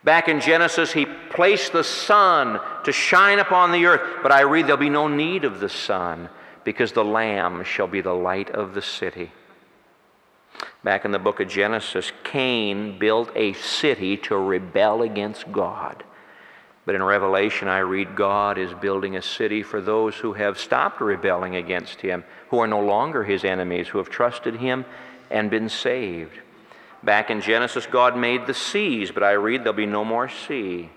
Back 0.03 0.27
in 0.27 0.39
Genesis, 0.39 0.93
he 0.93 1.07
placed 1.31 1.73
the 1.73 1.83
sun 1.83 2.59
to 2.83 2.91
shine 2.91 3.39
upon 3.39 3.71
the 3.71 3.87
earth, 3.87 4.19
but 4.21 4.31
I 4.31 4.41
read 4.41 4.67
there'll 4.67 4.77
be 4.77 4.91
no 4.91 5.07
need 5.07 5.45
of 5.45 5.59
the 5.59 5.67
sun 5.67 6.29
because 6.63 6.91
the 6.91 7.03
Lamb 7.03 7.63
shall 7.63 7.87
be 7.87 8.01
the 8.01 8.13
light 8.13 8.51
of 8.51 8.75
the 8.75 8.83
city. 8.83 9.31
Back 10.83 11.05
in 11.05 11.11
the 11.11 11.19
book 11.19 11.39
of 11.39 11.47
Genesis, 11.47 12.11
Cain 12.23 12.97
built 12.97 13.29
a 13.35 13.53
city 13.53 14.17
to 14.17 14.35
rebel 14.35 15.03
against 15.03 15.51
God. 15.51 16.03
But 16.85 16.95
in 16.95 17.03
Revelation, 17.03 17.67
I 17.67 17.79
read 17.79 18.15
God 18.15 18.57
is 18.57 18.73
building 18.73 19.15
a 19.15 19.21
city 19.21 19.61
for 19.61 19.79
those 19.79 20.15
who 20.15 20.33
have 20.33 20.57
stopped 20.57 20.99
rebelling 20.99 21.55
against 21.55 22.01
Him, 22.01 22.23
who 22.49 22.59
are 22.59 22.67
no 22.67 22.79
longer 22.79 23.23
His 23.23 23.43
enemies, 23.43 23.87
who 23.87 23.99
have 23.99 24.09
trusted 24.09 24.55
Him 24.55 24.85
and 25.29 25.51
been 25.51 25.69
saved. 25.69 26.39
Back 27.03 27.29
in 27.29 27.41
Genesis, 27.41 27.85
God 27.85 28.17
made 28.17 28.47
the 28.47 28.53
seas, 28.53 29.11
but 29.11 29.23
I 29.23 29.31
read 29.33 29.61
there'll 29.61 29.73
be 29.73 29.85
no 29.85 30.03
more 30.03 30.29
sea. 30.29 30.89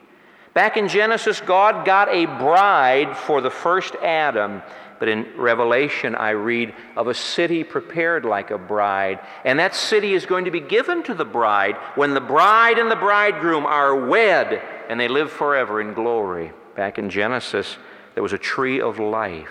Back 0.54 0.76
in 0.76 0.88
Genesis, 0.88 1.40
God 1.40 1.84
got 1.84 2.08
a 2.08 2.26
bride 2.26 3.16
for 3.16 3.40
the 3.40 3.50
first 3.50 3.94
Adam 3.96 4.62
but 4.98 5.08
in 5.08 5.26
Revelation, 5.36 6.14
I 6.14 6.30
read 6.30 6.74
of 6.96 7.08
a 7.08 7.14
city 7.14 7.64
prepared 7.64 8.24
like 8.24 8.50
a 8.50 8.58
bride. 8.58 9.20
And 9.44 9.58
that 9.58 9.74
city 9.74 10.14
is 10.14 10.26
going 10.26 10.44
to 10.44 10.50
be 10.50 10.60
given 10.60 11.02
to 11.04 11.14
the 11.14 11.24
bride 11.24 11.76
when 11.94 12.14
the 12.14 12.20
bride 12.20 12.78
and 12.78 12.90
the 12.90 12.96
bridegroom 12.96 13.66
are 13.66 14.08
wed 14.08 14.62
and 14.88 14.98
they 14.98 15.08
live 15.08 15.30
forever 15.30 15.80
in 15.80 15.94
glory. 15.94 16.52
Back 16.76 16.98
in 16.98 17.10
Genesis, 17.10 17.76
there 18.14 18.22
was 18.22 18.32
a 18.32 18.38
tree 18.38 18.80
of 18.80 18.98
life 18.98 19.48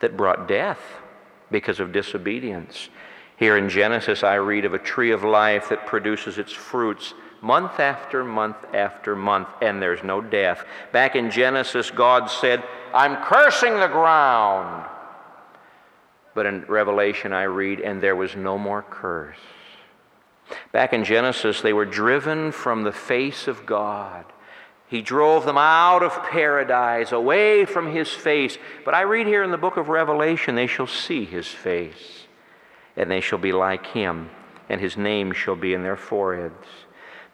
that 0.00 0.16
brought 0.16 0.48
death 0.48 0.80
because 1.50 1.80
of 1.80 1.92
disobedience. 1.92 2.88
Here 3.36 3.56
in 3.56 3.68
Genesis, 3.68 4.24
I 4.24 4.34
read 4.34 4.64
of 4.64 4.74
a 4.74 4.78
tree 4.78 5.12
of 5.12 5.22
life 5.22 5.68
that 5.68 5.86
produces 5.86 6.38
its 6.38 6.52
fruits 6.52 7.14
month 7.40 7.78
after 7.80 8.24
month 8.24 8.56
after 8.74 9.16
month, 9.16 9.48
and 9.60 9.80
there's 9.80 10.02
no 10.02 10.20
death. 10.20 10.64
Back 10.92 11.16
in 11.16 11.30
Genesis, 11.30 11.90
God 11.90 12.30
said, 12.30 12.62
I'm 12.94 13.16
cursing 13.24 13.78
the 13.78 13.88
ground. 13.88 14.86
But 16.34 16.46
in 16.46 16.64
Revelation, 16.66 17.32
I 17.32 17.44
read, 17.44 17.80
and 17.80 18.02
there 18.02 18.16
was 18.16 18.36
no 18.36 18.58
more 18.58 18.82
curse. 18.82 19.38
Back 20.72 20.92
in 20.92 21.04
Genesis, 21.04 21.60
they 21.60 21.72
were 21.72 21.84
driven 21.84 22.52
from 22.52 22.82
the 22.82 22.92
face 22.92 23.48
of 23.48 23.66
God. 23.66 24.24
He 24.88 25.02
drove 25.02 25.44
them 25.44 25.58
out 25.58 26.02
of 26.02 26.22
paradise, 26.24 27.10
away 27.10 27.64
from 27.64 27.90
his 27.90 28.08
face. 28.08 28.56
But 28.84 28.94
I 28.94 29.00
read 29.00 29.26
here 29.26 29.42
in 29.42 29.50
the 29.50 29.58
book 29.58 29.76
of 29.76 29.88
Revelation, 29.88 30.54
they 30.54 30.68
shall 30.68 30.86
see 30.86 31.24
his 31.24 31.48
face, 31.48 32.26
and 32.96 33.10
they 33.10 33.20
shall 33.20 33.38
be 33.38 33.52
like 33.52 33.86
him, 33.86 34.30
and 34.68 34.80
his 34.80 34.96
name 34.96 35.32
shall 35.32 35.56
be 35.56 35.74
in 35.74 35.82
their 35.82 35.96
foreheads. 35.96 36.66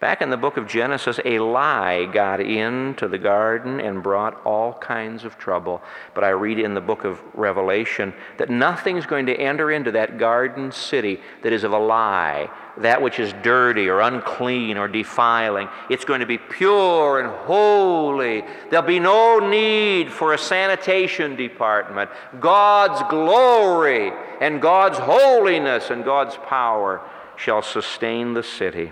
Back 0.03 0.21
in 0.21 0.31
the 0.31 0.37
book 0.37 0.57
of 0.57 0.67
Genesis, 0.67 1.21
a 1.25 1.39
lie 1.39 2.07
got 2.07 2.41
into 2.41 3.07
the 3.07 3.19
garden 3.19 3.79
and 3.79 4.03
brought 4.03 4.45
all 4.45 4.75
kinds 4.75 5.23
of 5.23 5.39
trouble. 5.39 5.81
But 6.13 6.25
I 6.25 6.31
read 6.31 6.59
in 6.59 6.75
the 6.75 6.81
book 6.81 7.05
of 7.05 7.23
Revelation 7.35 8.13
that 8.39 8.51
nothing's 8.51 9.07
going 9.07 9.27
to 9.27 9.37
enter 9.37 9.71
into 9.71 9.93
that 9.93 10.19
garden 10.19 10.73
city 10.73 11.21
that 11.45 11.53
is 11.53 11.63
of 11.63 11.71
a 11.71 11.79
lie, 11.79 12.51
that 12.79 13.01
which 13.01 13.21
is 13.21 13.33
dirty 13.45 13.89
or 13.89 14.01
unclean 14.01 14.77
or 14.77 14.89
defiling. 14.89 15.69
It's 15.89 16.05
going 16.05 16.19
to 16.19 16.27
be 16.27 16.39
pure 16.39 17.21
and 17.21 17.29
holy. 17.47 18.43
There'll 18.71 18.85
be 18.85 18.99
no 18.99 19.39
need 19.39 20.11
for 20.11 20.35
a 20.35 20.39
sanitation 20.39 21.37
department. 21.37 22.11
God's 22.41 23.09
glory 23.09 24.13
and 24.41 24.61
God's 24.61 24.99
holiness 24.99 25.91
and 25.91 26.05
God's 26.05 26.37
power 26.49 27.09
shall 27.37 27.63
sustain 27.63 28.35
the 28.35 28.43
city. 28.43 28.91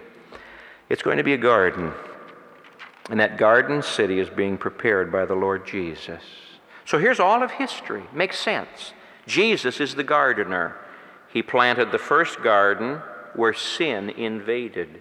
It's 0.91 1.03
going 1.03 1.17
to 1.17 1.25
be 1.25 1.33
a 1.33 1.39
garden. 1.39 1.93
And 3.09 3.19
that 3.21 3.39
garden 3.39 3.83
city 3.83 4.19
is 4.19 4.29
being 4.29 4.59
prepared 4.59 5.11
by 5.11 5.25
the 5.25 5.35
Lord 5.35 5.67
Jesus. 5.67 6.23
So 6.85 6.99
here's 6.99 7.21
all 7.21 7.43
of 7.43 7.53
history. 7.53 8.03
Makes 8.13 8.39
sense. 8.41 8.93
Jesus 9.27 9.81
is 9.81 9.95
the 9.95 10.05
gardener. 10.05 10.77
He 11.33 11.43
planted 11.43 11.93
the 11.93 11.99
first 11.99 12.43
garden 12.43 13.01
where 13.35 13.55
sin 13.55 14.11
invaded. 14.11 15.01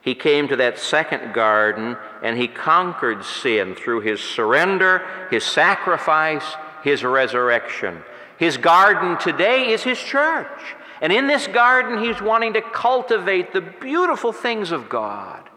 He 0.00 0.14
came 0.14 0.48
to 0.48 0.56
that 0.56 0.78
second 0.78 1.34
garden 1.34 1.96
and 2.22 2.38
he 2.38 2.48
conquered 2.48 3.24
sin 3.24 3.74
through 3.74 4.00
his 4.00 4.20
surrender, 4.20 5.06
his 5.30 5.44
sacrifice, 5.44 6.44
his 6.82 7.04
resurrection. 7.04 8.02
His 8.38 8.56
garden 8.56 9.18
today 9.18 9.68
is 9.68 9.82
his 9.82 9.98
church. 9.98 10.76
And 11.00 11.12
in 11.12 11.26
this 11.26 11.46
garden, 11.46 12.02
he's 12.02 12.20
wanting 12.20 12.54
to 12.54 12.62
cultivate 12.62 13.52
the 13.52 13.60
beautiful 13.60 14.32
things 14.32 14.72
of 14.72 14.88
God, 14.88 15.48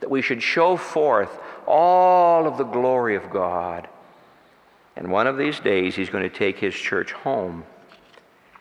that 0.00 0.10
we 0.10 0.22
should 0.22 0.42
show 0.42 0.76
forth 0.76 1.38
all 1.66 2.46
of 2.46 2.58
the 2.58 2.64
glory 2.64 3.16
of 3.16 3.30
God. 3.30 3.88
And 4.96 5.10
one 5.10 5.26
of 5.26 5.38
these 5.38 5.60
days, 5.60 5.94
he's 5.94 6.10
going 6.10 6.24
to 6.28 6.36
take 6.36 6.58
his 6.58 6.74
church 6.74 7.12
home. 7.12 7.64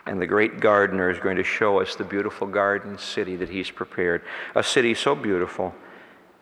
And 0.05 0.21
the 0.21 0.27
great 0.27 0.59
gardener 0.59 1.09
is 1.09 1.19
going 1.19 1.37
to 1.37 1.43
show 1.43 1.81
us 1.81 1.95
the 1.95 2.03
beautiful 2.03 2.47
garden 2.47 2.97
city 2.97 3.35
that 3.35 3.49
he's 3.49 3.69
prepared. 3.69 4.23
A 4.55 4.63
city 4.63 4.93
so 4.93 5.15
beautiful 5.15 5.73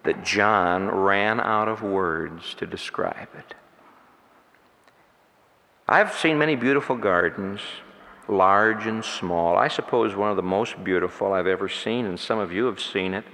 that 0.03 0.23
John 0.23 0.89
ran 0.89 1.39
out 1.39 1.67
of 1.67 1.81
words 1.81 2.53
to 2.55 2.65
describe 2.65 3.29
it. 3.37 3.55
I've 5.87 6.13
seen 6.13 6.37
many 6.37 6.55
beautiful 6.55 6.95
gardens 6.95 7.61
large 8.27 8.87
and 8.87 9.03
small. 9.03 9.57
I 9.57 9.67
suppose 9.67 10.15
one 10.15 10.29
of 10.29 10.35
the 10.35 10.43
most 10.43 10.83
beautiful 10.83 11.33
I've 11.33 11.47
ever 11.47 11.69
seen, 11.69 12.05
and 12.05 12.19
some 12.19 12.39
of 12.39 12.51
you 12.51 12.65
have 12.65 12.79
seen 12.79 13.13
it, 13.13 13.25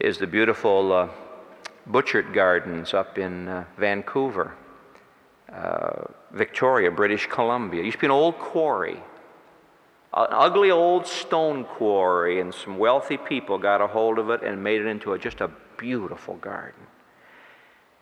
is 0.00 0.18
the 0.18 0.26
beautiful 0.26 0.92
uh, 0.92 1.08
Butchart 1.90 2.32
Gardens 2.32 2.94
up 2.94 3.18
in 3.18 3.48
uh, 3.48 3.64
Vancouver, 3.78 4.54
uh, 5.52 6.04
Victoria, 6.32 6.90
British 6.90 7.26
Columbia. 7.26 7.82
It 7.82 7.86
used 7.86 7.98
to 7.98 8.00
be 8.00 8.06
an 8.06 8.12
old 8.12 8.38
quarry, 8.38 9.02
an 10.14 10.26
ugly 10.30 10.70
old 10.70 11.06
stone 11.06 11.64
quarry, 11.64 12.40
and 12.40 12.54
some 12.54 12.78
wealthy 12.78 13.16
people 13.16 13.58
got 13.58 13.80
a 13.80 13.86
hold 13.86 14.18
of 14.18 14.30
it 14.30 14.42
and 14.42 14.62
made 14.62 14.80
it 14.80 14.86
into 14.86 15.12
a, 15.12 15.18
just 15.18 15.40
a 15.40 15.50
beautiful 15.76 16.36
garden. 16.36 16.80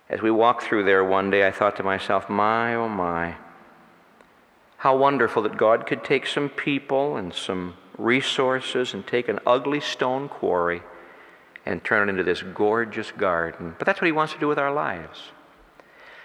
As 0.08 0.20
we 0.20 0.30
walked 0.30 0.62
through 0.62 0.84
there 0.84 1.04
one 1.04 1.30
day, 1.30 1.46
I 1.46 1.50
thought 1.50 1.76
to 1.76 1.82
myself, 1.82 2.28
my, 2.28 2.74
oh 2.74 2.88
my, 2.88 3.34
how 4.82 4.96
wonderful 4.96 5.44
that 5.44 5.56
God 5.56 5.86
could 5.86 6.02
take 6.02 6.26
some 6.26 6.48
people 6.48 7.16
and 7.16 7.32
some 7.32 7.76
resources 7.96 8.94
and 8.94 9.06
take 9.06 9.28
an 9.28 9.38
ugly 9.46 9.78
stone 9.78 10.28
quarry 10.28 10.82
and 11.64 11.84
turn 11.84 12.08
it 12.08 12.10
into 12.10 12.24
this 12.24 12.42
gorgeous 12.42 13.12
garden. 13.12 13.76
But 13.78 13.86
that's 13.86 14.00
what 14.00 14.06
He 14.06 14.12
wants 14.12 14.32
to 14.32 14.40
do 14.40 14.48
with 14.48 14.58
our 14.58 14.72
lives. 14.72 15.20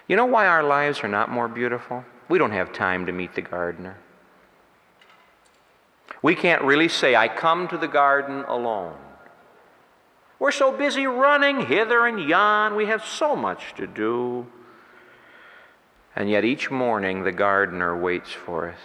You 0.07 0.15
know 0.15 0.25
why 0.25 0.47
our 0.47 0.63
lives 0.63 1.01
are 1.03 1.07
not 1.07 1.29
more 1.29 1.47
beautiful? 1.47 2.03
We 2.29 2.39
don't 2.39 2.49
have 2.49 2.73
time 2.73 3.05
to 3.05 3.11
meet 3.11 3.35
the 3.35 3.43
gardener. 3.43 3.97
We 6.23 6.33
can't 6.33 6.63
really 6.63 6.87
say, 6.87 7.15
I 7.15 7.27
come 7.27 7.67
to 7.67 7.77
the 7.77 7.87
garden 7.87 8.43
alone. 8.47 8.97
We're 10.39 10.51
so 10.51 10.75
busy 10.75 11.05
running 11.05 11.67
hither 11.67 12.07
and 12.07 12.19
yon, 12.27 12.75
we 12.75 12.87
have 12.87 13.05
so 13.05 13.35
much 13.35 13.75
to 13.75 13.85
do. 13.85 14.47
And 16.17 16.31
yet 16.31 16.43
each 16.43 16.71
morning 16.71 17.23
the 17.23 17.31
gardener 17.31 17.95
waits 17.95 18.31
for 18.31 18.69
us. 18.69 18.79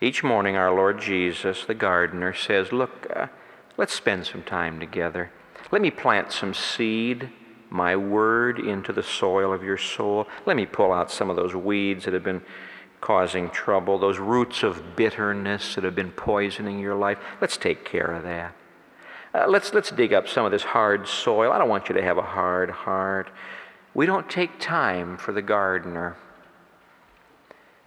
Each 0.00 0.24
morning 0.24 0.56
our 0.56 0.74
Lord 0.74 1.00
Jesus, 1.00 1.64
the 1.64 1.74
gardener, 1.74 2.34
says, 2.34 2.72
Look, 2.72 3.06
uh, 3.14 3.28
let's 3.76 3.94
spend 3.94 4.26
some 4.26 4.42
time 4.42 4.80
together. 4.80 5.30
Let 5.70 5.82
me 5.82 5.92
plant 5.92 6.32
some 6.32 6.52
seed, 6.52 7.30
my 7.70 7.94
word, 7.94 8.58
into 8.58 8.92
the 8.92 9.04
soil 9.04 9.52
of 9.52 9.62
your 9.62 9.78
soul. 9.78 10.26
Let 10.46 10.56
me 10.56 10.66
pull 10.66 10.92
out 10.92 11.12
some 11.12 11.30
of 11.30 11.36
those 11.36 11.54
weeds 11.54 12.04
that 12.04 12.14
have 12.14 12.24
been 12.24 12.42
causing 13.00 13.50
trouble, 13.50 14.00
those 14.00 14.18
roots 14.18 14.64
of 14.64 14.96
bitterness 14.96 15.76
that 15.76 15.84
have 15.84 15.94
been 15.94 16.10
poisoning 16.10 16.80
your 16.80 16.96
life. 16.96 17.18
Let's 17.40 17.56
take 17.56 17.84
care 17.84 18.10
of 18.10 18.24
that. 18.24 18.56
Uh, 19.32 19.46
let's, 19.48 19.72
let's 19.72 19.92
dig 19.92 20.12
up 20.12 20.26
some 20.26 20.44
of 20.44 20.50
this 20.50 20.64
hard 20.64 21.06
soil. 21.06 21.52
I 21.52 21.58
don't 21.58 21.68
want 21.68 21.88
you 21.88 21.94
to 21.94 22.02
have 22.02 22.18
a 22.18 22.22
hard 22.22 22.68
heart. 22.68 23.30
We 23.94 24.06
don't 24.06 24.30
take 24.30 24.58
time 24.58 25.16
for 25.16 25.32
the 25.32 25.42
gardener. 25.42 26.16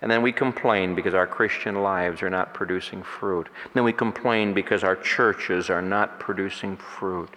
And 0.02 0.12
then 0.12 0.22
we 0.22 0.32
complain 0.32 0.94
because 0.94 1.14
our 1.14 1.26
Christian 1.26 1.82
lives 1.82 2.22
are 2.22 2.30
not 2.30 2.54
producing 2.54 3.02
fruit. 3.02 3.48
And 3.64 3.74
then 3.74 3.84
we 3.84 3.94
complain 3.94 4.54
because 4.54 4.84
our 4.84 4.96
churches 4.96 5.70
are 5.70 5.82
not 5.82 6.20
producing 6.20 6.78
fruit. 6.78 7.30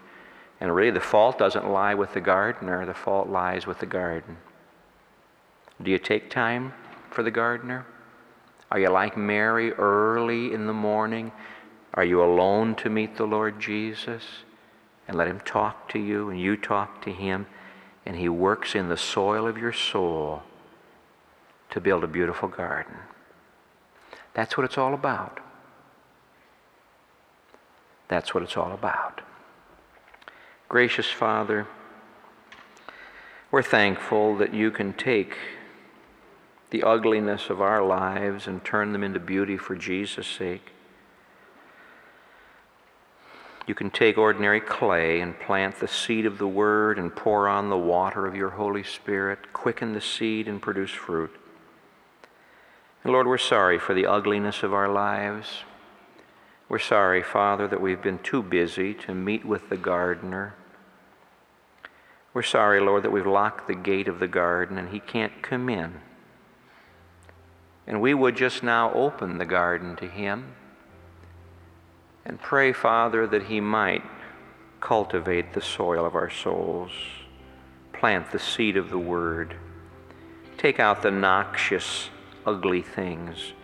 And 0.61 0.75
really, 0.75 0.91
the 0.91 1.01
fault 1.01 1.39
doesn't 1.39 1.69
lie 1.69 1.95
with 1.95 2.13
the 2.13 2.21
gardener, 2.21 2.85
the 2.85 2.95
fault 2.95 3.29
lies 3.29 3.67
with 3.67 3.79
the 3.79 3.87
garden. 3.87 4.37
Do 5.81 5.91
you 5.91 5.99
take 5.99 6.31
time 6.31 6.75
for 7.11 7.23
the 7.23 7.31
gardener? 7.31 7.87
Are 8.71 8.79
you 8.79 8.91
like 8.91 9.17
Mary 9.17 9.73
early 9.73 10.53
in 10.53 10.67
the 10.67 10.73
morning? 10.73 11.33
Are 11.95 12.05
you 12.05 12.23
alone 12.23 12.75
to 12.77 12.91
meet 12.91 13.17
the 13.17 13.25
Lord 13.25 13.61
Jesus 13.61 14.23
and 15.07 15.17
let 15.17 15.29
Him 15.29 15.41
talk 15.41 15.89
to 15.91 15.99
you 15.99 16.29
and 16.29 16.41
you 16.41 16.57
talk 16.57 17.01
to 17.03 17.13
Him? 17.13 17.47
And 18.09 18.17
He 18.17 18.29
works 18.31 18.75
in 18.75 18.89
the 18.89 18.97
soil 18.97 19.47
of 19.47 19.59
your 19.59 19.73
soul 19.73 20.43
to 21.69 21.79
build 21.79 22.03
a 22.03 22.09
beautiful 22.09 22.49
garden. 22.49 22.97
That's 24.33 24.57
what 24.57 24.65
it's 24.65 24.79
all 24.79 24.95
about. 24.95 25.41
That's 28.09 28.33
what 28.33 28.43
it's 28.43 28.57
all 28.57 28.73
about. 28.73 29.21
Gracious 30.71 31.11
Father, 31.11 31.67
we're 33.51 33.63
thankful 33.63 34.37
that 34.39 34.55
you 34.55 34.71
can 34.71 34.95
take 34.95 35.37
the 36.71 36.83
ugliness 36.83 37.51
of 37.51 37.61
our 37.61 37.83
lives 37.85 38.47
and 38.47 38.65
turn 38.65 38.93
them 38.93 39.05
into 39.05 39.21
beauty 39.21 39.59
for 39.59 39.77
Jesus' 39.77 40.27
sake. 40.27 40.73
You 43.69 43.75
can 43.75 43.91
take 43.91 44.17
ordinary 44.17 44.63
clay 44.63 45.21
and 45.21 45.39
plant 45.39 45.79
the 45.79 45.89
seed 45.89 46.25
of 46.25 46.39
the 46.39 46.49
Word 46.49 46.99
and 46.99 47.15
pour 47.15 47.47
on 47.47 47.69
the 47.69 47.77
water 47.77 48.27
of 48.27 48.35
your 48.35 48.49
Holy 48.49 48.83
Spirit, 48.83 49.53
quicken 49.53 49.93
the 49.93 50.01
seed 50.01 50.49
and 50.49 50.61
produce 50.61 50.91
fruit. 50.91 51.39
And 53.05 53.13
Lord, 53.13 53.27
we're 53.27 53.37
sorry 53.37 53.79
for 53.79 53.93
the 53.93 54.07
ugliness 54.07 54.63
of 54.63 54.73
our 54.73 54.89
lives. 54.89 55.65
We're 56.71 56.79
sorry, 56.79 57.23
Father, 57.23 57.69
that 57.69 57.83
we've 57.83 58.01
been 58.01 58.21
too 58.21 58.43
busy 58.43 58.95
to 58.95 59.15
meet 59.15 59.45
with 59.45 59.69
the 59.69 59.77
gardener. 59.77 60.55
We're 62.33 62.43
sorry, 62.43 62.81
Lord, 62.81 63.03
that 63.03 63.13
we've 63.13 63.27
locked 63.27 63.69
the 63.69 63.75
gate 63.75 64.09
of 64.09 64.19
the 64.19 64.29
garden 64.29 64.79
and 64.79 64.89
he 64.89 65.01
can't 65.01 65.43
come 65.43 65.69
in. 65.69 66.01
And 67.87 68.01
we 68.01 68.15
would 68.15 68.35
just 68.35 68.63
now 68.63 68.95
open 68.95 69.37
the 69.37 69.45
garden 69.45 69.95
to 69.97 70.09
him 70.09 70.55
and 72.29 72.39
pray, 72.39 72.73
Father, 72.73 73.27
that 73.27 73.45
He 73.45 73.61
might 73.61 74.05
cultivate 74.81 75.55
the 75.55 75.63
soil 75.63 76.05
of 76.05 76.15
our 76.15 76.31
souls, 76.31 76.93
plant 77.93 78.31
the 78.31 78.39
seed 78.39 78.77
of 78.77 78.91
the 78.91 78.99
Word, 78.99 79.57
take 80.59 80.79
out 80.79 81.03
the 81.03 81.11
noxious, 81.11 82.11
ugly 82.47 82.83
things 82.83 83.55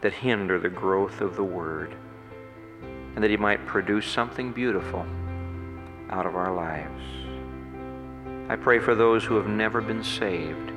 that 0.00 0.12
hinder 0.12 0.58
the 0.58 0.68
growth 0.68 1.20
of 1.20 1.36
the 1.36 1.44
Word, 1.44 1.94
and 3.14 3.22
that 3.22 3.30
He 3.30 3.36
might 3.36 3.64
produce 3.66 4.06
something 4.06 4.52
beautiful 4.52 5.06
out 6.10 6.26
of 6.26 6.34
our 6.34 6.52
lives. 6.52 7.02
I 8.50 8.56
pray 8.56 8.80
for 8.80 8.94
those 8.94 9.24
who 9.24 9.36
have 9.36 9.46
never 9.46 9.80
been 9.80 10.02
saved, 10.02 10.72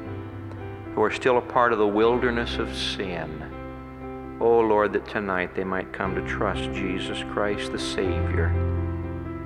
who 0.93 1.01
are 1.01 1.11
still 1.11 1.37
a 1.37 1.41
part 1.41 1.73
of 1.73 1.79
the 1.79 1.87
wilderness 1.87 2.57
of 2.57 2.75
sin. 2.75 3.50
Oh 4.41 4.59
Lord, 4.59 4.91
that 4.93 5.07
tonight 5.07 5.53
they 5.53 5.63
might 5.63 5.93
come 5.93 6.15
to 6.15 6.21
trust 6.23 6.63
Jesus 6.73 7.23
Christ 7.31 7.71
the 7.73 7.77
Savior 7.77 8.47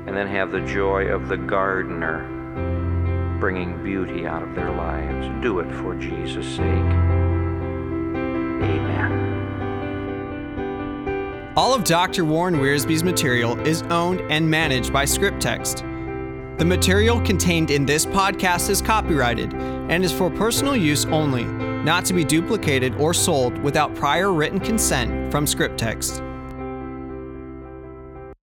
and 0.07 0.15
then 0.15 0.25
have 0.25 0.53
the 0.53 0.61
joy 0.61 1.07
of 1.07 1.27
the 1.27 1.35
gardener 1.35 2.25
bringing 3.37 3.83
beauty 3.83 4.25
out 4.25 4.41
of 4.41 4.55
their 4.55 4.71
lives. 4.71 5.27
Do 5.43 5.59
it 5.59 5.69
for 5.81 5.95
Jesus' 5.95 6.47
sake. 6.47 6.65
Amen. 8.63 9.11
All 11.57 11.73
of 11.73 11.83
Dr. 11.83 12.23
Warren 12.23 12.55
Wiersbe's 12.55 13.03
material 13.03 13.59
is 13.67 13.81
owned 13.89 14.21
and 14.31 14.49
managed 14.49 14.93
by 14.93 15.03
ScriptText. 15.03 16.57
The 16.57 16.63
material 16.63 17.19
contained 17.19 17.69
in 17.69 17.85
this 17.85 18.05
podcast 18.05 18.69
is 18.69 18.81
copyrighted 18.81 19.53
and 19.55 20.05
is 20.05 20.13
for 20.13 20.29
personal 20.29 20.73
use 20.73 21.03
only, 21.07 21.74
not 21.85 22.03
to 22.05 22.13
be 22.13 22.23
duplicated 22.23 22.95
or 22.95 23.13
sold 23.13 23.57
without 23.59 23.93
prior 23.93 24.33
written 24.33 24.59
consent 24.59 25.31
from 25.31 25.45
ScriptText. 25.45 26.24